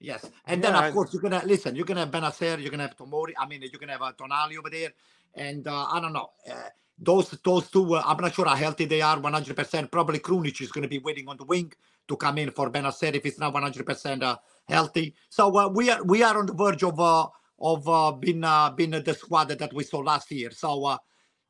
[0.02, 0.26] yes.
[0.48, 1.78] And then of I- course you're gonna listen.
[1.78, 2.62] You're gonna have Bennacer.
[2.62, 3.34] You're gonna have Tomori.
[3.40, 4.92] I mean, you're gonna have uh, Tonali over there.
[5.36, 6.32] And uh, I don't know.
[6.52, 6.56] Uh,
[7.00, 9.20] those those two, uh, I'm not sure how healthy they are.
[9.20, 9.56] 100.
[9.58, 11.74] percent Probably Krunic is going to be waiting on the wing
[12.10, 14.38] to come in for Bennacer if he's not 100 percent uh,
[14.70, 15.16] healthy.
[15.30, 17.28] So uh, we are we are on the verge of uh,
[17.62, 20.52] of uh, being uh, being the squad that we saw last year.
[20.52, 20.98] So.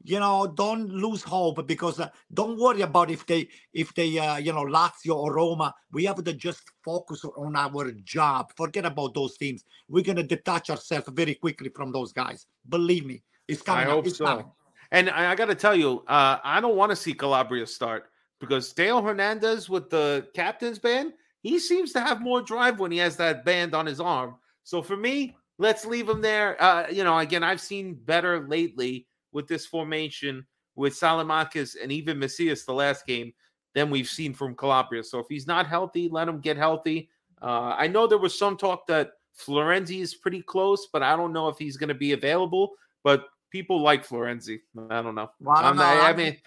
[0.03, 4.37] You know, don't lose hope because uh, don't worry about if they if they uh,
[4.37, 5.73] you know Lazio or Roma.
[5.91, 8.51] We have to just focus on our job.
[8.55, 9.63] Forget about those teams.
[9.87, 12.47] We're gonna detach ourselves very quickly from those guys.
[12.67, 13.87] Believe me, it's coming.
[13.87, 14.25] I hope It's so.
[14.25, 14.45] coming.
[14.91, 18.09] And I, I got to tell you, uh, I don't want to see Calabria start
[18.39, 22.97] because Theo Hernandez with the captain's band, he seems to have more drive when he
[22.97, 24.35] has that band on his arm.
[24.63, 26.61] So for me, let's leave him there.
[26.61, 32.19] Uh, you know, again, I've seen better lately with this formation with Salamakis and even
[32.19, 33.33] Messias the last game
[33.73, 35.03] than we've seen from Calabria.
[35.03, 37.09] So if he's not healthy, let him get healthy.
[37.41, 41.33] Uh, I know there was some talk that Florenzi is pretty close, but I don't
[41.33, 42.71] know if he's going to be available.
[43.03, 44.59] But people like Florenzi.
[44.89, 45.29] I don't know.
[45.39, 45.83] Well, I don't I'm know.
[45.83, 46.37] not- I mean,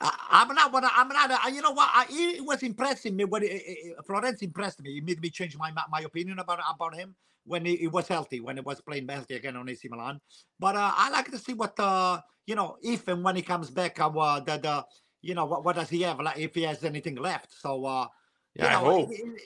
[0.00, 0.72] I, I'm not.
[0.72, 1.30] what I- I'm not.
[1.30, 1.88] uh, You know what?
[1.92, 4.98] I, it was impressing me when uh, uh, Florenzi impressed me.
[4.98, 8.40] It made me change my my opinion about about him when he, he was healthy,
[8.40, 10.20] when he was playing healthy again on AC Milan.
[10.58, 13.70] But uh, I like to see what uh, you know if and when he comes
[13.70, 14.00] back.
[14.00, 14.86] Uh, uh, the, the
[15.22, 16.20] you know what, what does he have?
[16.20, 17.52] Like if he has anything left.
[17.52, 18.08] So uh,
[18.54, 19.10] Yeah, I you know, hope.
[19.10, 19.42] it- it-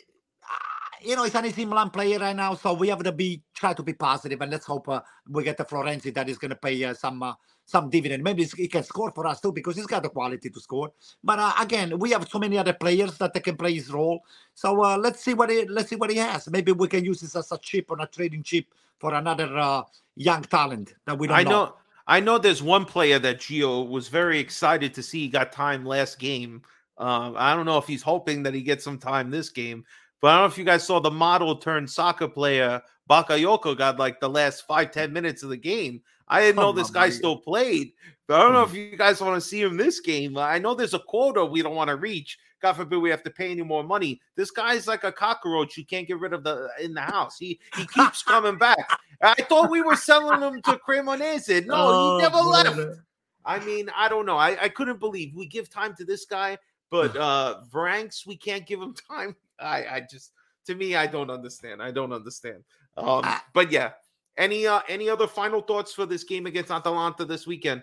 [1.02, 3.72] you know, it's an AC Milan player right now, so we have to be try
[3.72, 6.56] to be positive, and let's hope uh, we get the Florenzi that is going to
[6.56, 7.34] pay uh, some uh,
[7.68, 8.24] some dividend.
[8.24, 10.90] Maybe he can score for us too because he's got the quality to score.
[11.22, 14.24] But uh, again, we have so many other players that they can play his role.
[14.54, 16.48] So uh, let's see what he let's see what he has.
[16.48, 18.64] Maybe we can use this as a chip on a trading chip
[18.98, 19.82] for another uh,
[20.16, 21.74] young talent that we don't I know.
[22.06, 25.20] I know there's one player that Gio was very excited to see.
[25.20, 26.62] He got time last game.
[26.96, 29.84] Um, I don't know if he's hoping that he gets some time this game,
[30.22, 33.98] but I don't know if you guys saw the model turned soccer player Bakayoko got
[33.98, 36.02] like the last five ten minutes of the game.
[36.28, 37.92] I didn't know Oh, this guy still played,
[38.26, 40.36] but I don't know if you guys want to see him this game.
[40.36, 43.30] I know there's a quota we don't want to reach God forbid we have to
[43.30, 44.20] pay any more money.
[44.34, 47.38] This guy's like a cockroach you can't get rid of the in the house.
[47.38, 48.78] He he keeps coming back.
[49.22, 51.66] I thought we were selling him to Cremonese.
[51.66, 52.74] No, Oh, he never left.
[52.76, 53.04] brother.
[53.44, 54.36] I mean, I don't know.
[54.36, 56.58] I, I couldn't believe we give time to this guy,
[56.90, 59.36] but uh Varanks, we can't give him time.
[59.60, 60.32] I I just
[60.66, 61.80] to me, I don't understand.
[61.80, 62.64] I don't understand.
[62.96, 63.24] Um,
[63.54, 63.92] but yeah.
[64.38, 67.82] Any uh any other final thoughts for this game against Atalanta this weekend?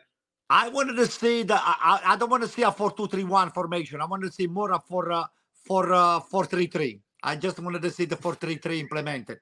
[0.50, 1.56] I wanted to see the.
[1.56, 4.00] I, I don't want to see a four-two-three-one formation.
[4.00, 5.26] I wanted to see more for uh,
[5.66, 7.02] for uh, four-three-three.
[7.24, 9.40] I just wanted to see the four-three-three implemented.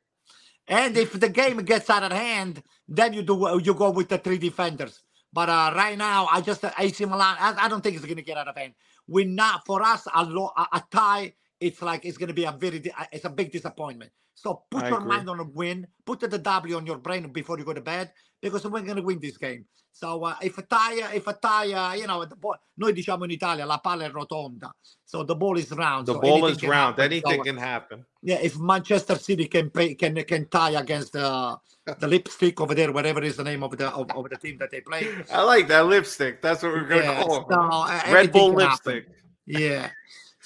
[0.68, 4.18] And if the game gets out of hand, then you do you go with the
[4.18, 5.03] three defenders.
[5.34, 7.36] But uh, right now, I just AC Milan.
[7.39, 8.74] I, I don't think it's going to get out of hand.
[9.07, 11.34] We're not for us a, lo- a, a tie.
[11.59, 14.11] It's like it's going to be a very uh, it's a big disappointment.
[14.36, 15.09] So put I your agree.
[15.09, 15.88] mind on a win.
[16.05, 18.11] Put the W on your brain before you go to bed
[18.41, 19.65] because we're going to win this game.
[19.91, 23.25] So uh, if a tie, if a tie, uh, you know, the ball, noi diciamo
[23.25, 24.71] in Italia la palla è rotonda.
[25.05, 26.07] So the ball is round.
[26.07, 26.97] The so ball is round.
[26.97, 27.03] happen.
[27.05, 28.05] Anything So, can happen.
[28.21, 31.57] yeah, if Manchester City can pay, can can tie against the
[31.99, 34.71] the lipstick over there, whatever is the name of the of, of the team that
[34.71, 35.05] they play.
[35.29, 36.41] I like that lipstick.
[36.41, 38.93] That's what we're gonna Yeah, call so, uh, Red Bull can happen.
[38.93, 39.05] lipstick.
[39.45, 39.89] Yeah.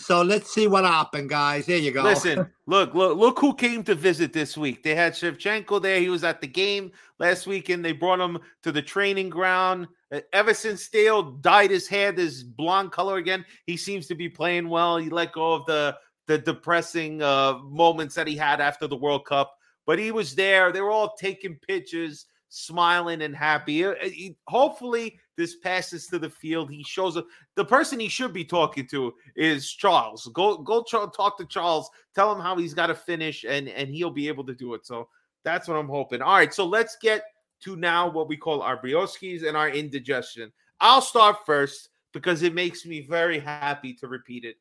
[0.08, 1.66] So let's see what happened, guys.
[1.66, 2.01] There you go.
[2.01, 4.82] Listen, look, look, look who came to visit this week.
[4.82, 5.99] They had Shevchenko there.
[5.99, 7.84] He was at the game last weekend.
[7.84, 9.86] They brought him to the training ground.
[10.32, 14.70] Ever since Stale dyed his hair this blonde color again, he seems to be playing
[14.70, 14.95] well.
[14.95, 15.97] He let go of the
[16.28, 19.53] the depressing uh, moments that he had after the World Cup,
[19.86, 20.72] but he was there.
[20.72, 23.86] They were all taking pictures, smiling and happy.
[23.86, 26.72] Uh, he- hopefully, this passes to the field.
[26.72, 27.28] He shows up.
[27.56, 30.30] The person he should be talking to is Charles.
[30.34, 31.89] Go go talk to Charles.
[32.16, 34.86] Tell him how he's got to finish, and and he'll be able to do it.
[34.86, 35.08] So
[35.43, 36.22] that's what I'm hoping.
[36.22, 37.24] All right, so let's get
[37.62, 40.52] to now what we call our brioskis and our indigestion.
[40.80, 44.58] I'll start first because it makes me very happy to repeat it.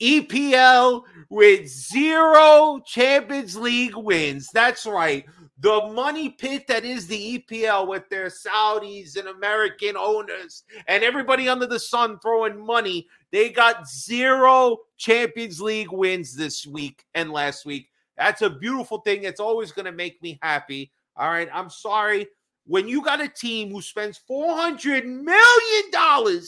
[0.00, 4.48] EPL with zero Champions League wins.
[4.52, 5.24] That's right.
[5.60, 11.48] The money pit that is the EPL with their Saudis and American owners and everybody
[11.48, 13.08] under the sun throwing money.
[13.32, 17.90] They got zero Champions League wins this week and last week.
[18.16, 19.24] That's a beautiful thing.
[19.24, 20.92] It's always going to make me happy.
[21.16, 21.48] All right.
[21.52, 22.28] I'm sorry.
[22.64, 26.42] When you got a team who spends $400 million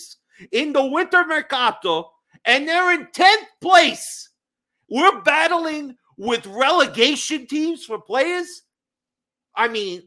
[0.52, 2.12] in the winter mercato
[2.44, 4.30] and they're in 10th place,
[4.88, 8.62] we're battling with relegation teams for players.
[9.56, 10.02] I mean,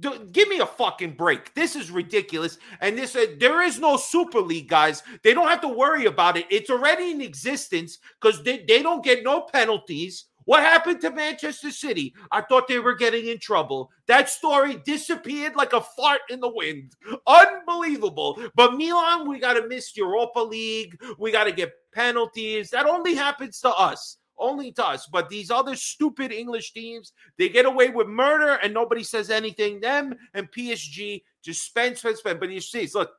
[0.00, 1.54] d- give me a fucking break.
[1.54, 2.58] This is ridiculous.
[2.80, 5.02] And this, uh, there is no Super League, guys.
[5.22, 6.46] They don't have to worry about it.
[6.50, 10.26] It's already in existence because they, they don't get no penalties.
[10.48, 12.14] What happened to Manchester City?
[12.32, 13.90] I thought they were getting in trouble.
[14.06, 16.96] That story disappeared like a fart in the wind.
[17.26, 18.42] Unbelievable.
[18.54, 20.98] But Milan, we got to miss Europa League.
[21.18, 22.70] We got to get penalties.
[22.70, 24.16] That only happens to us.
[24.38, 25.06] Only to us.
[25.06, 29.80] But these other stupid English teams, they get away with murder and nobody says anything.
[29.80, 32.40] Them and PSG just spend, spend, spend.
[32.40, 33.10] But you see, look,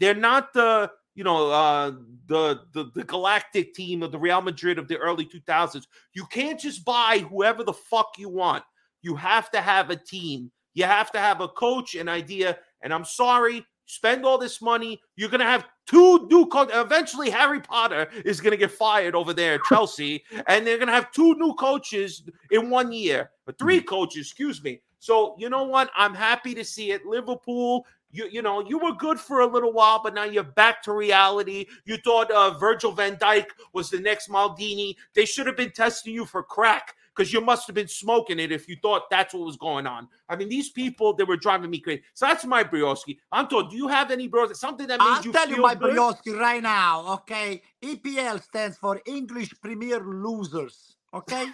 [0.00, 1.92] they're not the you know uh
[2.26, 5.84] the, the the galactic team of the Real Madrid of the early 2000s.
[6.14, 8.64] You can't just buy whoever the fuck you want.
[9.02, 10.50] You have to have a team.
[10.74, 12.58] You have to have a coach, an idea.
[12.82, 15.00] And I'm sorry, spend all this money.
[15.16, 16.74] You're gonna have two new coaches.
[16.76, 21.12] Eventually, Harry Potter is gonna get fired over there at Chelsea, and they're gonna have
[21.12, 24.80] two new coaches in one year, or three coaches, excuse me.
[24.98, 25.90] So you know what?
[25.96, 27.04] I'm happy to see it.
[27.04, 30.82] Liverpool, you you know you were good for a little while, but now you're back
[30.84, 31.66] to reality.
[31.84, 34.94] You thought uh, Virgil Van Dijk was the next Maldini.
[35.14, 38.52] They should have been testing you for crack because you must have been smoking it
[38.52, 40.08] if you thought that's what was going on.
[40.28, 42.02] I mean, these people they were driving me crazy.
[42.14, 43.18] So that's my brioski.
[43.32, 44.56] Anto, do you have any brioski?
[44.56, 45.12] Something that made you.
[45.12, 45.94] I'll you tell you my good?
[45.94, 47.62] brioski right now, okay?
[47.82, 51.46] EPL stands for English Premier Losers, okay?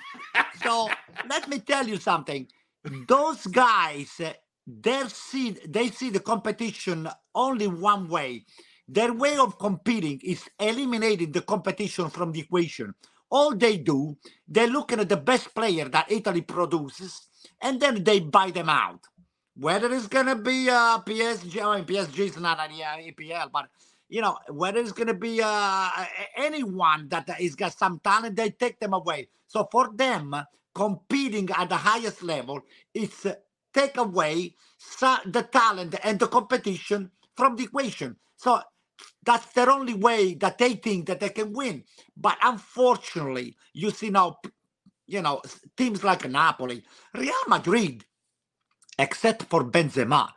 [0.63, 0.89] so
[1.29, 2.47] let me tell you something.
[3.07, 4.21] Those guys,
[4.69, 8.47] they see they see the competition only one way.
[8.89, 12.95] Their way of competing is eliminating the competition from the equation.
[13.31, 17.29] All they do, they're looking at the best player that Italy produces,
[17.63, 19.01] and then they buy them out
[19.57, 23.67] whether it's gonna be uh PSG, mean PSG is not an EPL, but
[24.09, 25.91] you know whether it's gonna be uh
[26.37, 29.29] anyone that is got some talent, they take them away.
[29.49, 30.35] So for them,
[30.75, 32.63] competing at the highest level,
[32.95, 33.27] it's
[33.75, 34.57] take away
[35.27, 38.17] the talent and the competition from the equation.
[38.37, 38.61] So
[39.25, 41.85] that's their only way that they think that they can win.
[42.17, 44.39] But unfortunately, you see now,
[45.07, 45.43] you know,
[45.77, 48.05] teams like Napoli, Real Madrid
[48.99, 50.31] except for Benzema.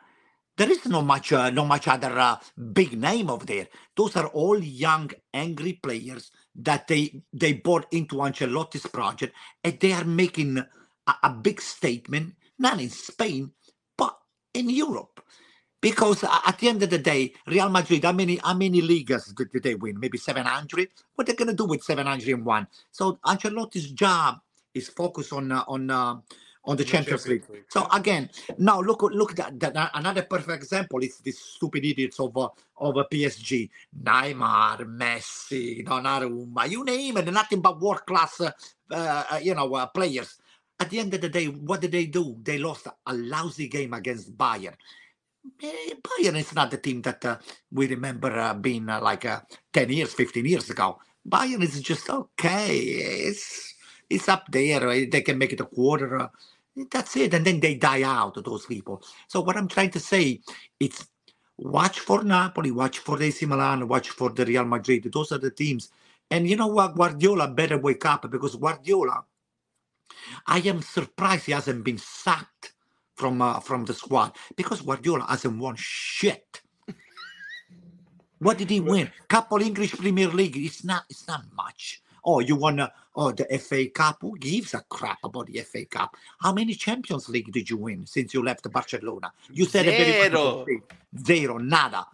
[0.57, 2.37] there is no much, uh, no much other uh,
[2.73, 3.67] big name over there.
[3.97, 9.93] Those are all young, angry players that they they bought into Ancelotti's project, and they
[9.93, 10.67] are making a,
[11.23, 13.51] a big statement, not in Spain,
[13.97, 14.17] but
[14.53, 15.21] in Europe.
[15.81, 19.51] Because at the end of the day, Real Madrid, how many how many leagues did,
[19.51, 19.99] did they win?
[19.99, 20.89] Maybe 700.
[21.15, 22.67] What are they gonna do with 701?
[22.91, 24.39] So Ancelotti's job
[24.75, 26.15] is focused on uh, on uh,
[26.65, 27.43] on the Champions League.
[27.67, 32.19] So again, now look look at that, that another perfect example is these stupid idiots
[32.19, 33.69] of uh, of uh, PSG,
[34.03, 38.51] Neymar, Messi, Donnarumma, you name it, nothing but world class, uh,
[38.91, 40.37] uh, you know, uh, players.
[40.81, 42.37] At the end of the day, what did they do?
[42.43, 44.75] They lost a lousy game against Bayern.
[45.61, 47.37] Eh, Bayern is not the team that uh,
[47.71, 49.41] we remember uh, being uh, like uh,
[49.73, 50.99] 10 years, 15 years ago.
[51.27, 52.77] Bayern is just okay.
[52.77, 53.75] It's
[54.09, 54.87] it's up there.
[54.89, 56.19] uh, They can make it a quarter.
[56.21, 56.29] uh,
[56.91, 57.33] that's it.
[57.35, 59.03] And then they die out, those people.
[59.27, 60.41] So what I'm trying to say,
[60.79, 61.07] it's
[61.57, 65.09] watch for Napoli, watch for AC Milan, watch for the Real Madrid.
[65.13, 65.91] Those are the teams.
[66.31, 66.95] And you know what?
[66.95, 69.25] Guardiola better wake up because Guardiola,
[70.47, 72.73] I am surprised he hasn't been sacked
[73.15, 76.61] from uh, from the squad because Guardiola hasn't won shit.
[78.39, 79.11] What did he win?
[79.27, 80.57] Couple English Premier League.
[80.57, 81.03] It's not.
[81.09, 82.01] It's not much.
[82.25, 82.79] Oh, you won?
[82.79, 84.17] Uh, oh, the FA Cup.
[84.21, 86.15] Who gives a crap about the FA Cup?
[86.39, 89.31] How many Champions League did you win since you left Barcelona?
[89.51, 90.65] You said a very Zero.
[91.25, 91.57] Zero.
[91.59, 92.07] Nada.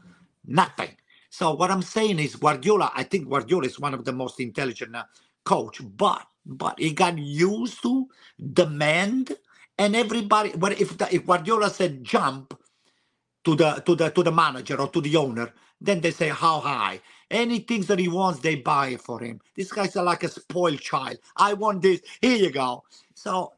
[0.46, 0.90] Nothing.
[1.30, 2.92] So what I'm saying is Guardiola.
[2.94, 5.04] I think Guardiola is one of the most intelligent uh,
[5.46, 8.08] coach, but but he got used to
[8.54, 9.38] demand,
[9.80, 10.54] and everybody.
[10.58, 12.56] But if the, if Guardiola said jump,
[13.46, 16.60] to the to the to the manager or to the owner then they say how
[16.62, 17.02] high?
[17.32, 19.42] Any things that he wants they buy for him.
[19.56, 21.18] This guy's like a spoiled child.
[21.38, 22.02] I want this.
[22.22, 22.84] Here you go.
[23.16, 23.54] So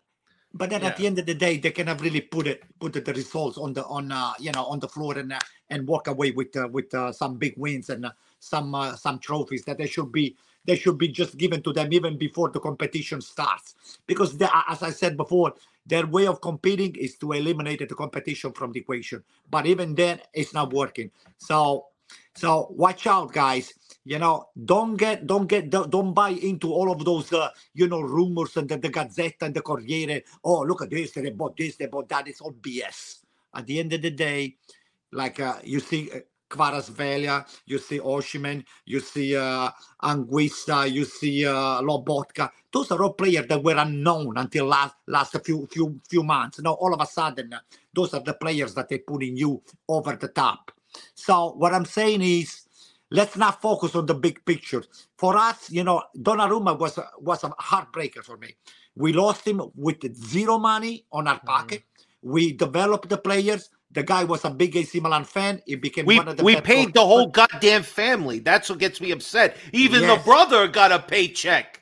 [0.54, 3.14] but then at the end of the day they cannot really put it put the
[3.14, 6.32] results on the on uh, you know on the floor and uh, and walk away
[6.32, 9.88] with uh, with uh, some big wins and uh, some uh, some trophies that they
[9.88, 10.38] should be
[10.70, 13.74] they should be just given to them even before the competition starts.
[14.06, 18.52] Because they, as i said before their way of competing is to eliminate the competition
[18.54, 19.24] from the equation.
[19.50, 21.10] But even then it's not working.
[21.40, 21.88] So
[22.36, 23.74] so watch out guys.
[24.06, 28.02] You know don't get don't get don't, buy into all of those uh, you know
[28.02, 30.22] rumors and the, the gazzetta and the corriere.
[30.44, 32.28] Oh look at this they bought this they bought that.
[32.28, 34.56] It's all bs at the end of the day
[35.12, 39.70] like uh, you see uh, Kvaratskhelia, you see Osimhen, you see uh,
[40.04, 42.50] Anguissa, you see uh, Lobotka.
[42.74, 46.62] Those are all players that were unknown until last last few few few months.
[46.62, 47.60] Now all of a sudden, uh,
[47.93, 50.72] those are the players that they putting you over the top.
[51.16, 52.64] So what I'm saying is,
[53.12, 54.84] let's not focus on the big picture.
[55.18, 58.56] For us, you know, Donnarumma was was a heartbreaker for me.
[58.95, 61.84] We lost him with zero money on our pocket.
[62.24, 63.70] We developed the players.
[63.92, 65.62] The guy was a big AC Milan fan.
[65.66, 66.96] He became We one of the we paid coaches.
[66.96, 68.40] the whole goddamn family.
[68.40, 69.58] That's what gets me upset.
[69.74, 70.08] Even Yes.
[70.08, 71.82] the brother got a paycheck.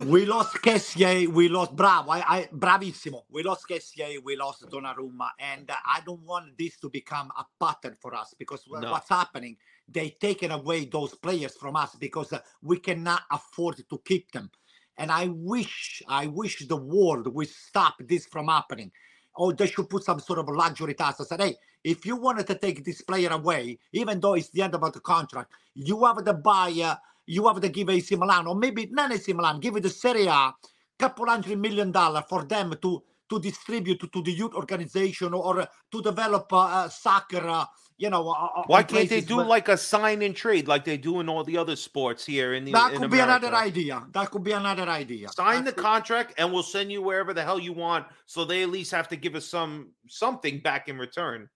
[0.00, 3.24] We lost Kessie, we lost Bravo, I, I bravissimo.
[3.30, 7.44] We lost Kessie, we lost Donnarumma, and uh, I don't want this to become a
[7.60, 8.90] pattern for us because No.
[8.90, 9.56] what's happening?
[9.88, 14.52] They taken away those players from us because uh, we cannot afford to keep them.
[14.98, 18.92] And I wish, I wish the world would stop this from happening.
[19.36, 21.20] Or they should put some sort of luxury tax.
[21.20, 24.62] And say, hey, if you wanted to take this player away, even though it's the
[24.62, 28.46] end of the contract, you have to buy, uh, you have to give AC Milan,
[28.48, 30.54] or maybe not AC Milan, give it the Serie A,
[30.98, 35.62] couple hundred million dollars for them to to distribute to, to the youth organization or
[35.62, 37.66] uh, to develop uh, uh, soccer, uh,
[38.02, 38.28] you know.
[38.30, 41.28] Uh, Why can't they do where- like a sign and trade like they do in
[41.28, 44.04] all the other sports here in the that in could be another idea.
[44.12, 45.28] That could be another idea.
[45.28, 48.06] Sign the contract and we'll send you wherever the hell you want.
[48.26, 51.48] So they at least have to give us some something back in return.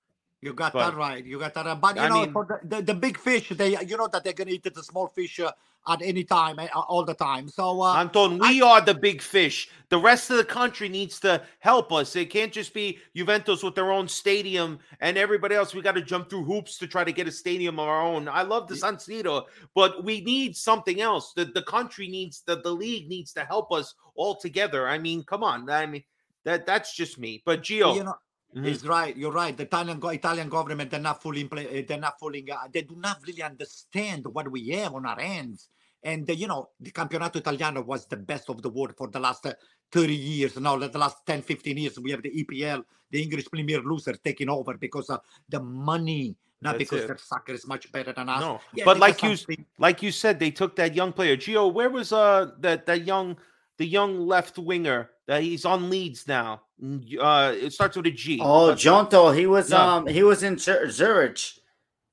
[0.47, 1.25] You got But- that right.
[1.25, 1.81] You got that right.
[1.81, 4.23] But you I know, mean- for the, the, the big fish, they you know that
[4.23, 5.51] they're gonna eat the small fish uh,
[5.89, 7.49] at any time, uh, all the time.
[7.49, 9.69] So uh, Anton, we are the big fish.
[9.89, 12.15] The rest of the country needs to help us.
[12.15, 15.75] It can't just be Juventus with their own stadium and everybody else.
[15.75, 18.29] We got to jump through hoops to try to get a stadium of our own.
[18.29, 21.33] I love the San Siro, but we need something else.
[21.35, 24.89] The the country needs the the league needs to help us all together.
[24.89, 25.69] I mean, come on.
[25.71, 26.05] I mean,
[26.45, 27.43] that that's just me.
[27.45, 28.15] But Gio, you know,
[28.55, 28.67] Mhm.
[28.67, 29.17] it's right.
[29.17, 29.57] You're right.
[29.57, 32.97] The Italian Italian government they're not fully impl- uh, they're not fully uh, they do
[32.97, 35.69] not really understand what we have on our hands.
[36.03, 39.19] And uh, you know, the Campionato Italiano was the best of the world for the
[39.19, 39.55] last uh,
[39.93, 40.57] 30 years.
[40.59, 44.49] Now, the last 10, 15 years, we have the EPL, the English Premier loser, taking
[44.49, 47.07] over because of the money, not That's because it.
[47.09, 48.41] their soccer is much better than us.
[48.41, 51.37] No, Yeah, but like you something- like you said, they took that young player.
[51.37, 53.37] Gio, where was uh that that young
[53.79, 56.63] the young left winger That he's on Leeds now.
[57.21, 58.39] Uh, it starts with a G.
[58.41, 59.79] Oh, Jonto, he was No.
[59.79, 61.41] um he was in Zur- Zurich.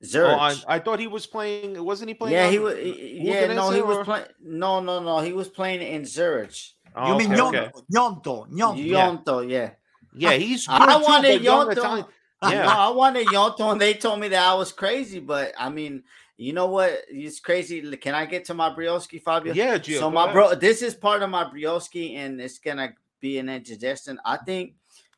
[0.04, 0.32] Zurich.
[0.36, 1.82] Oh, I, I thought he was playing.
[1.82, 2.34] Wasn't he playing?
[2.34, 2.74] yeah, on he was.
[2.78, 4.26] Yeah, no, Udinese he was playing.
[4.42, 6.56] No, no, no, he was playing in Zurich.
[6.96, 7.68] Oh, you mean okay, Gnonto?
[7.68, 7.80] okay.
[7.92, 8.84] Gnonto, Gnonto.
[8.86, 9.70] Yonto, yeah.
[10.16, 10.66] Yeah, he's.
[10.68, 11.80] I good too, wanted but young Yonto.
[11.80, 12.06] Italian-
[12.42, 12.68] No, Yeah.
[12.68, 15.18] I wanted Yonto, and they told me that I was crazy.
[15.18, 16.02] But I mean,
[16.36, 16.90] you know what?
[17.08, 17.80] It's crazy.
[17.96, 19.54] Can I get to my brioski, Fabio?
[19.54, 20.34] Yeah, Gio, So my ahead.
[20.34, 22.92] bro, this is part of my brioski, and it's gonna
[23.24, 24.20] be an indigestion.
[24.22, 24.74] I think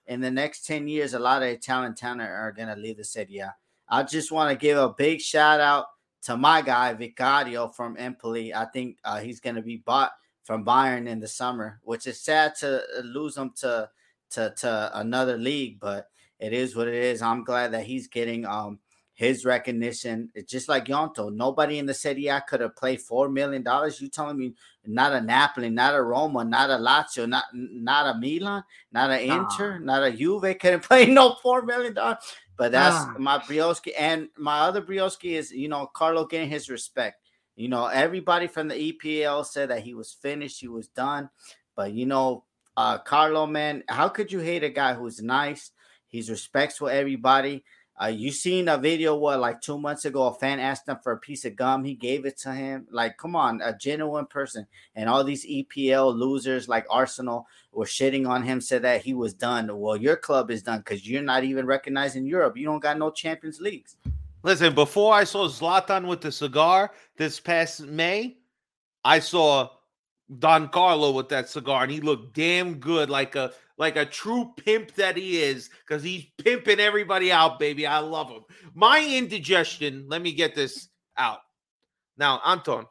[0.07, 3.43] in the next ten years, a lot of Italian talent are gonna leave the Serie
[3.89, 5.87] I just want to give a big shout out
[6.23, 8.55] to my guy Vicario from Empoli.
[8.55, 10.13] I think uh, he's gonna be bought
[10.45, 13.91] from Bayern in the summer, which is sad to lose him to
[14.31, 16.07] to to another league, but
[16.39, 17.23] it is what it is.
[17.23, 18.79] I'm glad that he's getting um
[19.17, 20.31] his recognition.
[20.35, 21.35] It's just like Gnonto.
[21.35, 23.99] Nobody in the Serie A could have played four million dollars.
[23.99, 24.55] You telling me
[24.85, 28.63] not a Napoli, not a Roma, not a Lazio, not not a Milan,
[28.93, 29.43] not a Nah.
[29.43, 32.19] Inter, not a Juve couldn't play no four million dollars.
[32.59, 33.19] But that's Nah.
[33.19, 33.93] my Brioschi.
[33.99, 37.23] And my other Brioschi is, you know, Carlo getting his respect.
[37.57, 41.31] You know, everybody from the EPL said that he was finished, he was done.
[41.75, 42.45] But you know,
[42.77, 45.71] uh Carlo, man, how could you hate a guy who's nice?
[46.07, 47.65] He's respectful everybody.
[48.01, 50.27] Uh, you seen a video what like two months ago?
[50.27, 51.83] A fan asked him for a piece of gum.
[51.83, 52.87] He gave it to him.
[52.91, 54.67] Like, come on, a genuine person.
[54.95, 59.33] And all these EPL losers like Arsenal were shitting on him, said that he was
[59.33, 59.71] done.
[59.79, 62.57] Well, your club is done because you're not even recognized in Europe.
[62.57, 63.97] You don't got no Champions Leagues.
[64.43, 68.37] Listen, before I saw Zlatan with the cigar this past May,
[69.05, 69.71] I saw
[70.39, 74.53] Don Carlo with that cigar, and he looked damn good, like a like a true
[74.57, 77.87] pimp that he is, because he's pimping everybody out, baby.
[77.87, 78.43] I love him.
[78.75, 80.07] My indigestion.
[80.09, 81.41] Let me get this out
[82.17, 82.87] now, Anton.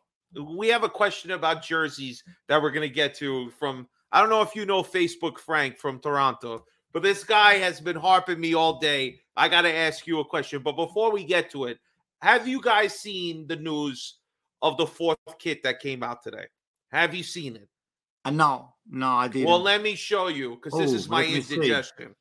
[0.57, 3.88] We have a question about jerseys that we're gonna get to from.
[4.11, 7.95] I don't know if you know Facebook Frank from Toronto, but this guy has been
[7.97, 9.19] harping me all day.
[9.36, 10.61] I got to ask you a question.
[10.61, 11.77] But before we get to it,
[12.21, 14.19] have you guys seen the news
[14.61, 16.45] of the fourth kit that came out today?
[16.91, 17.67] Have you seen it?
[18.26, 19.47] Uh, no, no, I didn't.
[19.47, 21.55] Well, let me show you because this Oh, is my let me see.
[21.55, 22.15] indigestion.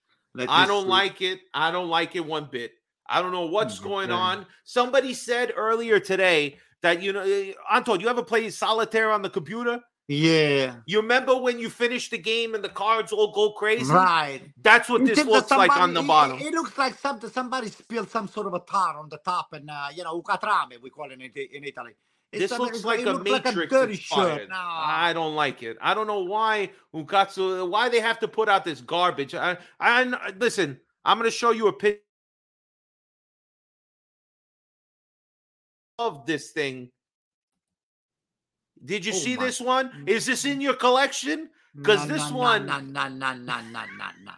[0.49, 0.89] I don't see.
[0.89, 1.41] like it.
[1.55, 2.73] I don't like it one bit.
[3.09, 4.47] I don't know what's going on.
[4.65, 9.31] Somebody said earlier today that you know, eh, Anton, you ever play solitaire on the
[9.31, 9.81] computer?
[10.09, 10.77] Yeah.
[10.87, 13.91] You remember when you finish the game and the cards all go crazy?
[13.91, 14.43] Right.
[14.63, 16.39] That's what It this looks like on somebody- the it- bottom.
[16.41, 19.71] It, looks like something somebody spilled some sort of a tar on the top, and
[19.71, 21.93] uh, you know, ucatrame we call it in, in Italy.
[22.39, 24.49] This looks like, like a Matrix like a inspired.
[24.49, 24.57] No.
[24.57, 25.77] I don't like it.
[25.81, 29.35] I don't know why Ukatsu, why they have to put out this garbage.
[29.35, 30.81] I, I listen.
[31.05, 32.01] I'm going to show you a picture
[35.99, 36.91] of this thing.
[38.85, 39.45] Did you oh see my.
[39.45, 39.91] this one?
[39.91, 40.63] Mm, is this in mm.
[40.63, 41.51] your collection?
[41.77, 44.33] Because no, this no, one, no, no, no, no, no, no,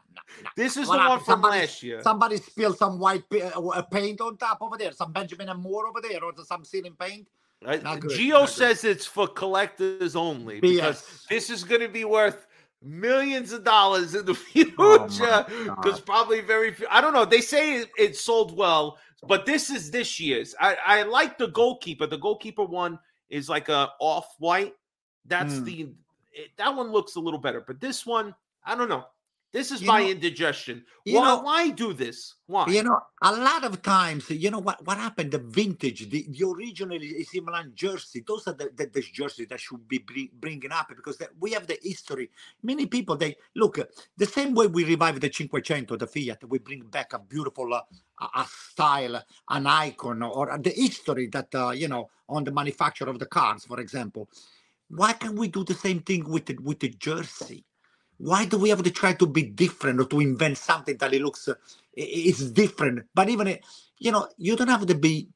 [0.56, 1.10] this is what the happened?
[1.10, 2.02] one from somebody, last year.
[2.02, 6.00] Somebody spilled some white uh, paint on top over there, some Benjamin and Moore over
[6.00, 7.26] there, or some ceiling paint.
[7.66, 7.82] Right?
[7.82, 8.48] Not good, Geo good.
[8.48, 11.26] says it's for collectors only because BS.
[11.28, 12.46] this is going to be worth
[12.82, 14.32] millions of dollars in the
[14.78, 15.44] Oh future.
[15.82, 16.86] Because probably very few.
[16.90, 17.24] I don't know.
[17.24, 20.54] They say it, it sold well, but this is this year's.
[20.60, 22.06] I, I like the goalkeeper.
[22.06, 22.98] The goalkeeper one
[23.30, 24.74] is like a off white.
[25.24, 25.64] That's Hmm.
[25.64, 25.88] the
[26.32, 29.04] it, that one looks a little better, but this one, I don't know.
[29.56, 30.84] This is You my know- indigestion.
[31.06, 32.34] Why, know- why do this?
[32.46, 32.66] Why?
[32.66, 35.30] You know, a lot of times, you know what what happened?
[35.32, 39.58] The vintage, the, the original AC Milan jersey, those are the, the, the jerseys that
[39.58, 42.28] should be bring, bringing up because the, we have the history.
[42.62, 43.84] Many people they look uh,
[44.18, 46.44] the same way we revive the Cinquecento, the Fiat.
[46.46, 47.80] We bring back a beautiful uh,
[48.20, 53.08] a, a style, an icon, or the history that uh, you know on the manufacture
[53.08, 54.28] of the cars, for example.
[54.90, 57.64] Why can't we do the same thing with the, with the jersey?
[58.18, 61.22] Why do we have to try to be different or to invent something that it
[61.22, 61.54] looks uh,
[61.98, 62.00] i-
[62.30, 63.06] is different?
[63.14, 63.56] But even uh,
[63.98, 65.28] you know you don't have to be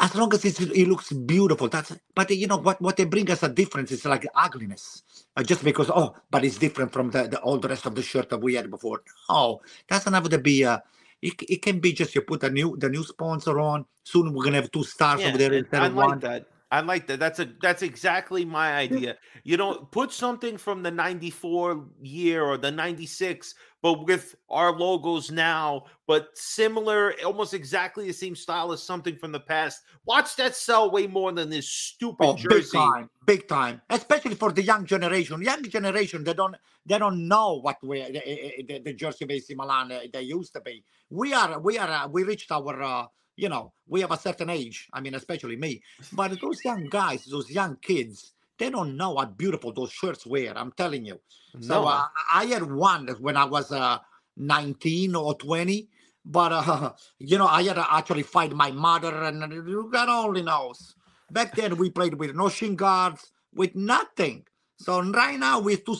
[0.00, 3.30] as long as it's, it looks beautiful that's but you know what what they bring
[3.30, 5.02] us a difference is like ugliness.
[5.36, 8.02] Uh, just because oh but it's different from the, the all the rest of the
[8.02, 9.02] shirt that we had before.
[9.30, 10.78] No doesn't have to be uh
[11.22, 13.86] it, it can be just you put a new the new sponsor on.
[14.04, 16.22] Soon we're gonna have two stars over there instead I of like one.
[16.22, 16.46] that.
[16.74, 17.20] I like that.
[17.20, 19.16] That's a that's exactly my idea.
[19.44, 25.30] You know, put something from the 94 year or the 96, but with our logos
[25.30, 29.82] now, but similar, almost exactly the same style as something from the past.
[30.04, 32.76] Watch that sell way more than this stupid Oh, big jersey.
[32.76, 33.80] time, big time.
[33.88, 35.40] Especially for the young generation.
[35.42, 39.54] Young generation, they don't they don't know what we the, the, the Jersey of AC
[39.54, 40.82] Milan they used to be.
[41.08, 43.06] We are we are uh, we reached our uh,
[43.36, 44.88] you know we have a certain age.
[44.92, 45.82] I mean, especially me.
[46.12, 50.52] But those young guys, those young kids, they don't know how beautiful those shirts were.
[50.56, 51.20] I'm telling you.
[51.60, 51.86] So No.
[51.86, 53.98] uh, I had one when I was uh,
[54.36, 55.88] 19 or 20,
[56.24, 60.94] but uh, you know I had to actually fight my mother, and God only knows.
[61.30, 64.46] Back then we played with no shin guards, with nothing.
[64.78, 65.96] So right now we're too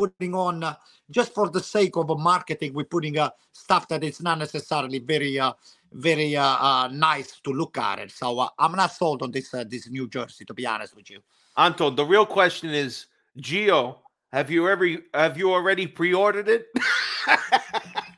[0.00, 0.74] putting on uh,
[1.10, 2.72] just for the sake of uh, marketing.
[2.72, 5.52] We're putting uh, stuff that is not necessarily very, uh,
[5.92, 8.10] very uh, uh, nice to look at it.
[8.10, 11.10] So uh, I'm not sold on this uh, this new jersey, to be honest with
[11.10, 11.20] you.
[11.56, 13.06] Anton, the real question is,
[13.38, 13.96] Gio,
[14.32, 16.66] have you ever have you already pre-ordered it?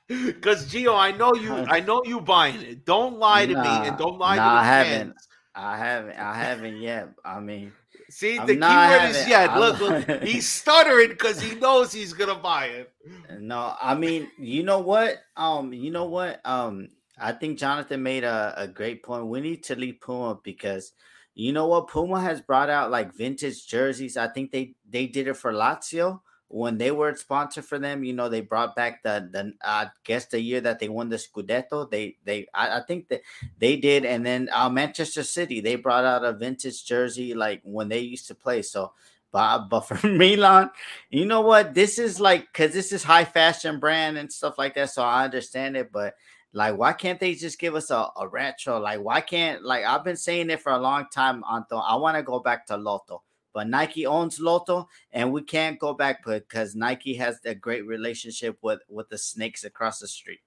[0.09, 2.85] Because Gio, I know you, I know you buying it.
[2.85, 5.15] Don't lie to me and don't lie nah, to the I haven't.
[5.55, 6.19] I haven't.
[6.19, 7.09] I haven't yet.
[7.25, 7.73] I mean,
[8.13, 9.51] See, I'm the keyword is yet.
[9.51, 12.93] I'm Look, look, he's stuttering because he knows he's gonna buy it.
[13.41, 15.17] No, I mean, you know what?
[15.35, 16.39] Um, you know what?
[16.45, 19.29] Um, I think Jonathan made a, a great point.
[19.29, 20.93] We need to leave Puma because
[21.35, 21.89] you know what?
[21.89, 24.19] Puma has brought out like vintage jerseys.
[24.19, 26.21] I think they they did it for Lazio
[26.53, 28.05] when they were sponsor for them.
[28.05, 31.17] You know, they brought back the the I guess the year that they won the
[31.17, 31.91] Scudetto.
[31.91, 33.23] They they I, I think that
[33.59, 37.89] they did, and then uh, Manchester City they brought out a vintage jersey like when
[37.89, 38.63] they used to play.
[38.63, 38.93] So.
[39.33, 40.71] But, but for Milan,
[41.09, 41.73] you know what?
[41.73, 44.91] This is like because this is high fashion brand and stuff like that.
[44.91, 46.17] So I understand it, but
[46.53, 48.79] like, why can't they just give us a, a retro?
[48.79, 51.79] Like, why can't like I've been saying it for a long time, Anto.
[51.79, 53.23] I want to go back to Lotto,
[53.53, 58.59] but Nike owns Lotto, and we can't go back because Nike has a great relationship
[58.63, 60.41] with with the snakes across the street.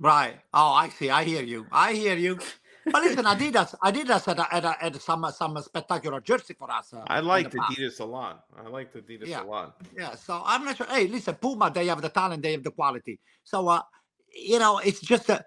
[0.00, 0.34] Right.
[0.52, 1.10] Oh, I see.
[1.10, 1.66] I hear you.
[1.70, 2.38] I hear you.
[2.86, 6.92] But listen, Adidas, Adidas had, a, had, a, had some some spectacular jersey for us.
[6.92, 7.78] uh, I in like the past.
[7.78, 8.44] Adidas a lot.
[8.56, 9.42] I like Adidas Yeah.
[9.42, 9.76] a lot.
[9.96, 10.86] Yeah, so I'm not sure.
[10.86, 13.20] Hey, listen, Puma, they have the talent, they have the quality.
[13.44, 13.82] So, uh,
[14.34, 15.40] you know, it's just uh,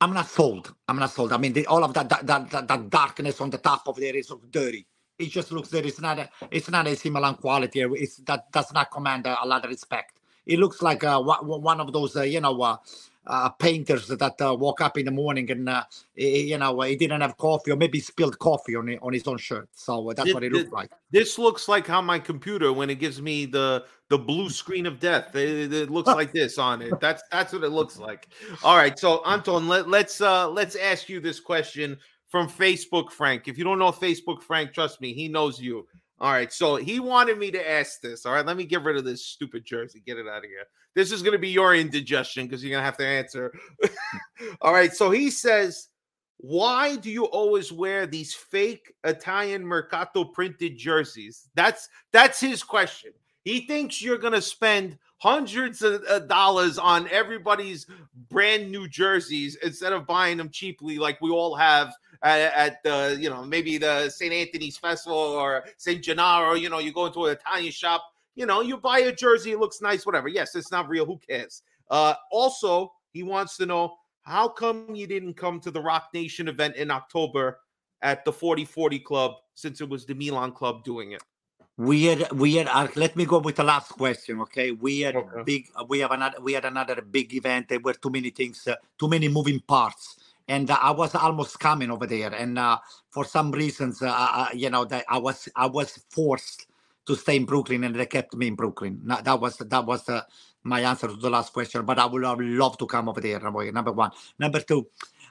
[0.00, 0.74] I'm not sold.
[0.88, 1.32] I'm not sold.
[1.32, 3.96] I mean, the, all of that that, that that that darkness on the top of
[3.96, 4.86] there is so dirty.
[5.18, 7.80] It just looks that it's not a, it's not a similar quality.
[7.80, 10.20] It's that does not command a, a lot of respect.
[10.46, 12.76] It looks like uh, one of those, uh, you know, uh,
[13.26, 15.84] uh, painters that uh, woke up in the morning and uh,
[16.18, 19.26] eh, you know he didn't have coffee or maybe spilled coffee on it, on his
[19.26, 19.68] own shirt.
[19.72, 20.90] So uh, that's Thi- what it looked like.
[21.10, 25.00] This looks like how my computer when it gives me the the blue screen of
[25.00, 25.34] death.
[25.34, 27.00] It, it looks like this on it.
[27.00, 28.28] That's that's what it looks like.
[28.62, 31.98] All right, so Anton, let, let's uh let's ask you this question
[32.34, 33.46] from Facebook Frank.
[33.46, 35.86] If you don't know Facebook Frank, trust me, he knows you.
[36.18, 38.26] All right, so he wanted me to ask this.
[38.26, 40.02] All right, let me get rid of this stupid jersey.
[40.04, 40.64] Get it out of here.
[40.96, 43.54] This is going to be your indigestion because you're going to have to answer.
[44.62, 45.90] All right, so he says,
[46.38, 51.48] why do you always wear these fake Italian Mercato printed jerseys?
[51.54, 53.12] That's that's his question.
[53.44, 57.86] He thinks you're going to spend hundreds of uh, dollars on everybody's
[58.28, 61.94] brand new jerseys instead of buying them cheaply like we all have
[62.24, 64.32] at, at the you know maybe the St.
[64.32, 66.02] Anthony's Festival or St.
[66.02, 66.54] Gennaro.
[66.54, 68.02] You know, you go into an Italian shop.
[68.34, 70.26] You know, you buy a jersey, it looks nice, whatever.
[70.26, 71.06] Yes, it's not real.
[71.06, 71.62] Who cares?
[71.88, 76.48] Uh, also, he wants to know how come you didn't come to the Roc Nation
[76.48, 77.60] event in October
[78.02, 81.22] at the 4040 Club since it was the Milan Club doing it?
[81.76, 84.70] We had we had uh, let me go with the last question, okay?
[84.70, 85.42] We had Okay.
[85.44, 87.68] big uh, we have another we had another big event.
[87.68, 90.16] There were too many things, uh, too many moving parts,
[90.48, 92.32] and uh, I was almost coming over there.
[92.34, 92.78] And uh,
[93.10, 96.66] for some reasons, uh, uh, you know, that I was I was forced
[97.06, 99.00] to stay in Brooklyn, and they kept me in Brooklyn.
[99.24, 100.22] That was that was uh,
[100.64, 101.84] my answer to the last question.
[101.86, 103.40] But I would have loved to come over there.
[103.40, 104.88] Number number one, number two,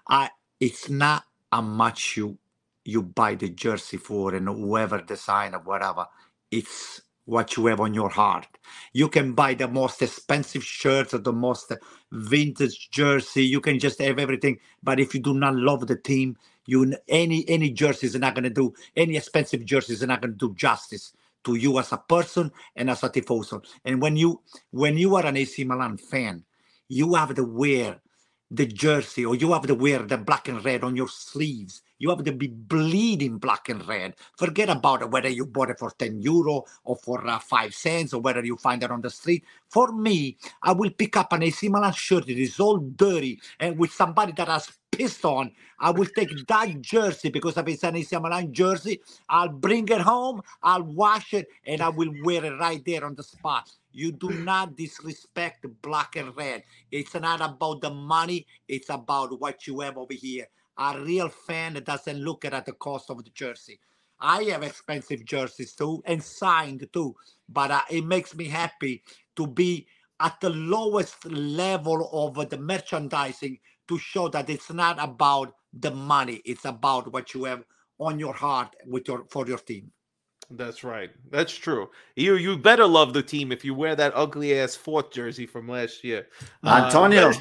[0.08, 2.38] I it's not how much you
[2.86, 6.08] you buy the jersey for and whoever design or whatever
[6.52, 8.48] it's what you have on your heart.
[8.94, 11.72] You can buy the most expensive shirts or the most
[12.12, 13.46] vintage jersey.
[13.46, 17.48] You can just have everything, but if you do not love the team, you any
[17.50, 20.54] any jersey is not going to do any expensive jersey is not going to do
[20.56, 23.64] justice to you as a person and as a tifoso.
[23.86, 24.42] And when you
[24.72, 26.44] when you are an AC Milan fan,
[26.88, 28.00] you have to wear
[28.54, 31.82] the jersey or you have to wear the black and red on your sleeves.
[32.00, 34.16] You have to be bleeding black and red.
[34.38, 38.14] Forget about it, whether you bought it for 10 euro or for uh, 5 cents
[38.14, 39.44] or whether you find it on the street.
[39.70, 43.80] For me, I will pick up an AC Milan shirt that is all dirty and
[43.80, 45.52] with somebody that has pissed on.
[45.80, 50.02] I will take that jersey because if it's an AC Milan jersey, I'll bring it
[50.02, 53.72] home, I'll wash it, and I will wear it right there on the spot.
[53.94, 56.64] You do not disrespect black and red.
[56.92, 60.48] It's not about the money, it's about what you have over here.
[60.78, 63.80] A real fan doesn't look at the cost of the jersey.
[64.20, 67.16] I have expensive jerseys too and signed too,
[67.48, 69.04] but uh, it makes me happy
[69.36, 69.86] to be
[70.20, 76.42] at the lowest level of the merchandising to show that it's not about the money,
[76.46, 77.64] it's about what you have
[78.00, 79.92] on your heart with your for your team.
[80.56, 81.10] That's right.
[81.32, 81.90] That's true.
[82.16, 85.68] You you better love the team if you wear that ugly ass fourth jersey from
[85.68, 86.28] last year.
[86.64, 87.32] Uh, Antonio.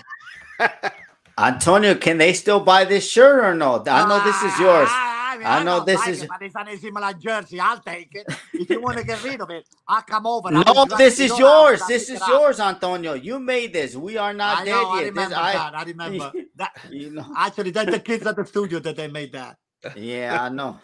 [0.60, 0.68] Um,
[1.39, 3.82] Antonio, can they still buy this shirt or no?
[3.86, 4.89] I know this is yours.
[4.90, 6.90] Ah, ah, ah, I, mean, I know this like is- it, but it's an AC
[7.20, 7.59] jersey.
[7.59, 8.26] I'll take it.
[8.52, 10.48] If you want to get rid of it, I'll come over.
[10.48, 11.80] I No, will this it is all yours.
[11.82, 13.14] out, This pick is yours, Antonio.
[13.14, 13.97] You made this.
[13.97, 15.05] We are not I dead know, I yet.
[15.09, 15.74] remember This, I, that.
[15.74, 16.72] I remember that.
[16.90, 17.26] You know.
[17.36, 19.56] Actually, that's the kids at the studio that they made that.
[19.97, 20.78] Yeah, I know.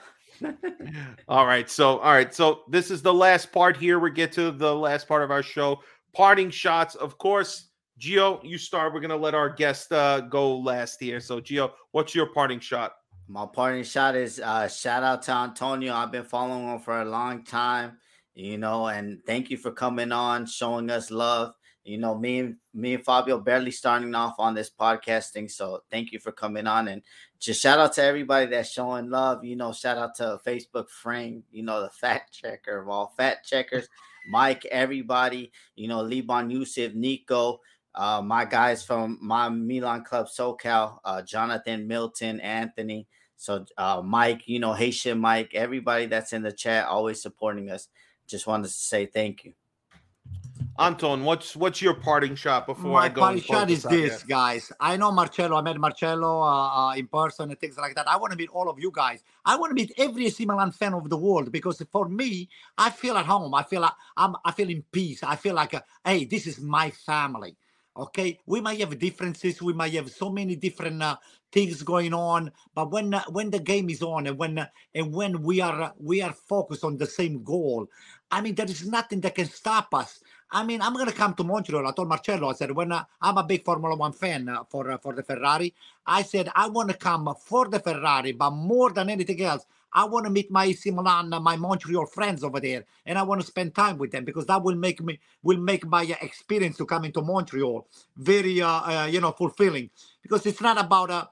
[1.28, 1.68] All right.
[1.70, 2.32] So, all right.
[2.34, 3.98] So, this is the last part here.
[3.98, 5.80] We get to the last part of our show.
[6.12, 6.94] Parting shots.
[6.94, 7.68] Of course,
[8.00, 8.94] Gio, you start.
[8.94, 11.20] We're to let our guest uh, go last here.
[11.20, 12.92] So, Gio, what's your parting shot?
[13.28, 15.92] My parting shot is uh, shout out to Antonio.
[15.92, 17.98] I've been following him for a long time,
[18.34, 21.52] you know, and thank you for coming on, showing us love.
[21.88, 26.12] You know, me and me and Fabio barely starting off on this podcasting, so thank
[26.12, 27.00] you for coming on and
[27.40, 29.42] just shout out to everybody that's showing love.
[29.42, 33.48] You know, shout out to Facebook Frank, you know, the fact checker of all fact
[33.48, 33.88] checkers,
[34.30, 37.60] Mike, everybody, you know, Liban Yusuf, Nico,
[37.94, 43.06] uh, my guys from my Milan Club SoCal, uh, Jonathan, Milton, Anthony.
[43.38, 47.88] So uh, Mike, you know, Haitian Mike, everybody that's in the chat, always supporting us.
[48.26, 49.54] Just wanted to say thank you.
[50.78, 53.20] Anton, what's what's your parting shot before I go?
[53.20, 54.28] My parting shot is this, here?
[54.28, 54.70] guys.
[54.78, 55.56] I know Marcello.
[55.56, 58.06] I met Marcello uh, uh, in person and things like that.
[58.06, 59.24] I want to meet all of you guys.
[59.44, 62.90] I want to meet every AC Milan fan of the world because for me, I
[62.90, 63.54] feel at home.
[63.54, 64.36] I feel like I'm.
[64.44, 65.24] I feel in peace.
[65.24, 67.56] I feel like, uh, hey, this is my family.
[67.96, 69.60] Okay, we might have differences.
[69.60, 71.16] We might have so many different uh,
[71.50, 75.12] things going on, but when uh, when the game is on and when uh, and
[75.12, 77.88] when we are uh, we are focused on the same goal,
[78.30, 80.20] I mean, there is nothing that can stop us.
[80.50, 81.86] I mean, I'm going to come to Montreal.
[81.86, 84.90] I told Marcello, I said, when uh, I'm a big Formula One fan uh, for
[84.90, 85.74] uh, for the Ferrari,
[86.06, 90.06] I said I want to come for the Ferrari, but more than anything else, I
[90.06, 93.46] want to meet my Milan, uh, my Montreal friends over there, and I want to
[93.46, 96.86] spend time with them because that will make me will make my uh, experience to
[96.86, 99.90] come into Montreal very uh, you know fulfilling
[100.22, 101.30] because it's not about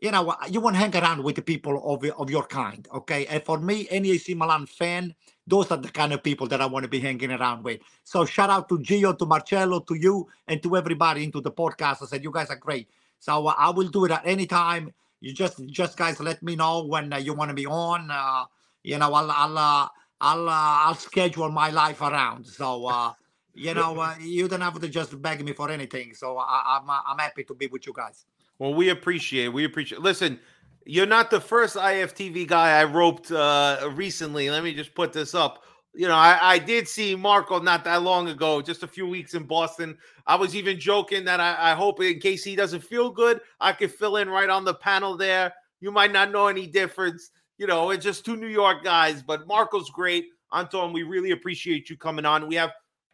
[0.00, 3.26] you know you want to hang around with the people of of your kind, okay?
[3.26, 5.14] And for me, any AC Milan fan,
[5.46, 7.80] those are the kind of people that I want to be hanging around with.
[8.04, 12.02] So shout out to Gio, to Marcello, to you, and to everybody into the podcast.
[12.02, 12.88] I said you guys are great.
[13.18, 14.92] So uh, I will do it at any time.
[15.20, 18.10] You just just guys let me know when uh, you want to be on.
[18.10, 18.44] Uh,
[18.82, 19.88] you know, I'll I'll uh,
[20.20, 22.46] I'll uh, I'll schedule my life around.
[22.46, 23.12] So uh,
[23.54, 26.12] you know, you don't have to just beg me for anything.
[26.14, 28.26] So I, I'm I'm happy to be with you guys.
[28.58, 29.48] Well, we appreciate.
[29.48, 30.00] We appreciate.
[30.00, 30.40] Listen,
[30.84, 34.48] you're not the first IFTV guy I roped uh, recently.
[34.50, 35.62] Let me just put this up.
[35.94, 39.34] You know, I, I did see Marco not that long ago, just a few weeks
[39.34, 39.96] in Boston.
[40.26, 43.72] I was even joking that I, I hope in case he doesn't feel good, I
[43.72, 45.54] could fill in right on the panel there.
[45.80, 47.30] You might not know any difference.
[47.58, 50.26] You know, it's just two New York guys, but Marco's great.
[50.52, 52.46] Anton, we really appreciate you coming on.
[52.46, 52.72] We have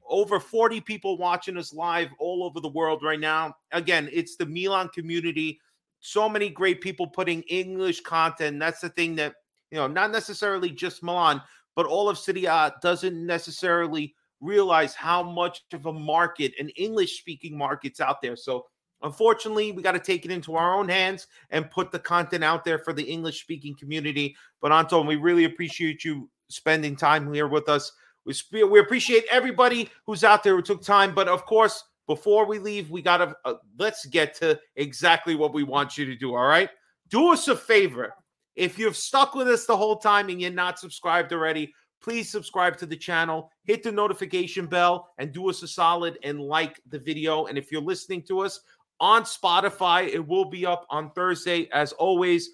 [0.08, 3.54] over 40 people watching us live all over the world right now.
[3.72, 5.60] Again, it's the Milan community.
[6.00, 8.58] So many great people putting English content.
[8.58, 9.34] That's the thing that,
[9.70, 11.40] you know, not necessarily just Milan,
[11.76, 17.18] but all of Serie A doesn't necessarily realize how much of a market, an English
[17.18, 18.36] speaking market's out there.
[18.36, 18.66] So,
[19.02, 22.64] unfortunately, we got to take it into our own hands and put the content out
[22.64, 24.36] there for the English speaking community.
[24.60, 27.92] But, Anton, we really appreciate you spending time here with us.
[28.24, 31.14] We, sp- we appreciate everybody who's out there who took time.
[31.14, 35.54] But of course, before we leave, we got to uh, let's get to exactly what
[35.54, 36.34] we want you to do.
[36.34, 36.70] All right.
[37.08, 38.14] Do us a favor.
[38.54, 41.72] If you've stuck with us the whole time and you're not subscribed already,
[42.02, 46.40] please subscribe to the channel, hit the notification bell, and do us a solid and
[46.40, 47.46] like the video.
[47.46, 48.60] And if you're listening to us
[49.00, 51.68] on Spotify, it will be up on Thursday.
[51.72, 52.50] As always,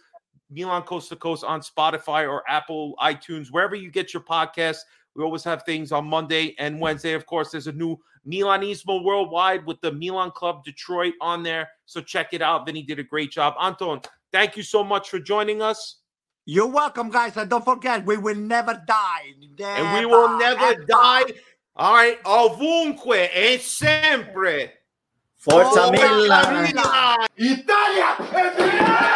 [0.51, 4.81] Milan Coast to Coast on Spotify or Apple, iTunes, wherever you get your podcasts.
[5.19, 7.13] We always have things on Monday and Wednesday.
[7.13, 11.69] Of course, there's a new Milanismo Worldwide with the Milan Club Detroit on there.
[11.87, 12.65] So check it out.
[12.65, 13.55] Vinny did a great job.
[13.61, 14.01] Anton,
[14.31, 16.03] thank you so much for joining us.
[16.45, 17.37] You're welcome, guys.
[17.37, 19.35] And don't forget, we will never die.
[19.59, 20.85] And we will never ever.
[20.85, 21.25] die.
[21.75, 22.23] All right.
[22.23, 24.73] Ovunque e sempre.
[25.37, 26.63] Forza Forza Milan.
[26.63, 27.27] Milan.
[27.35, 29.08] Italia è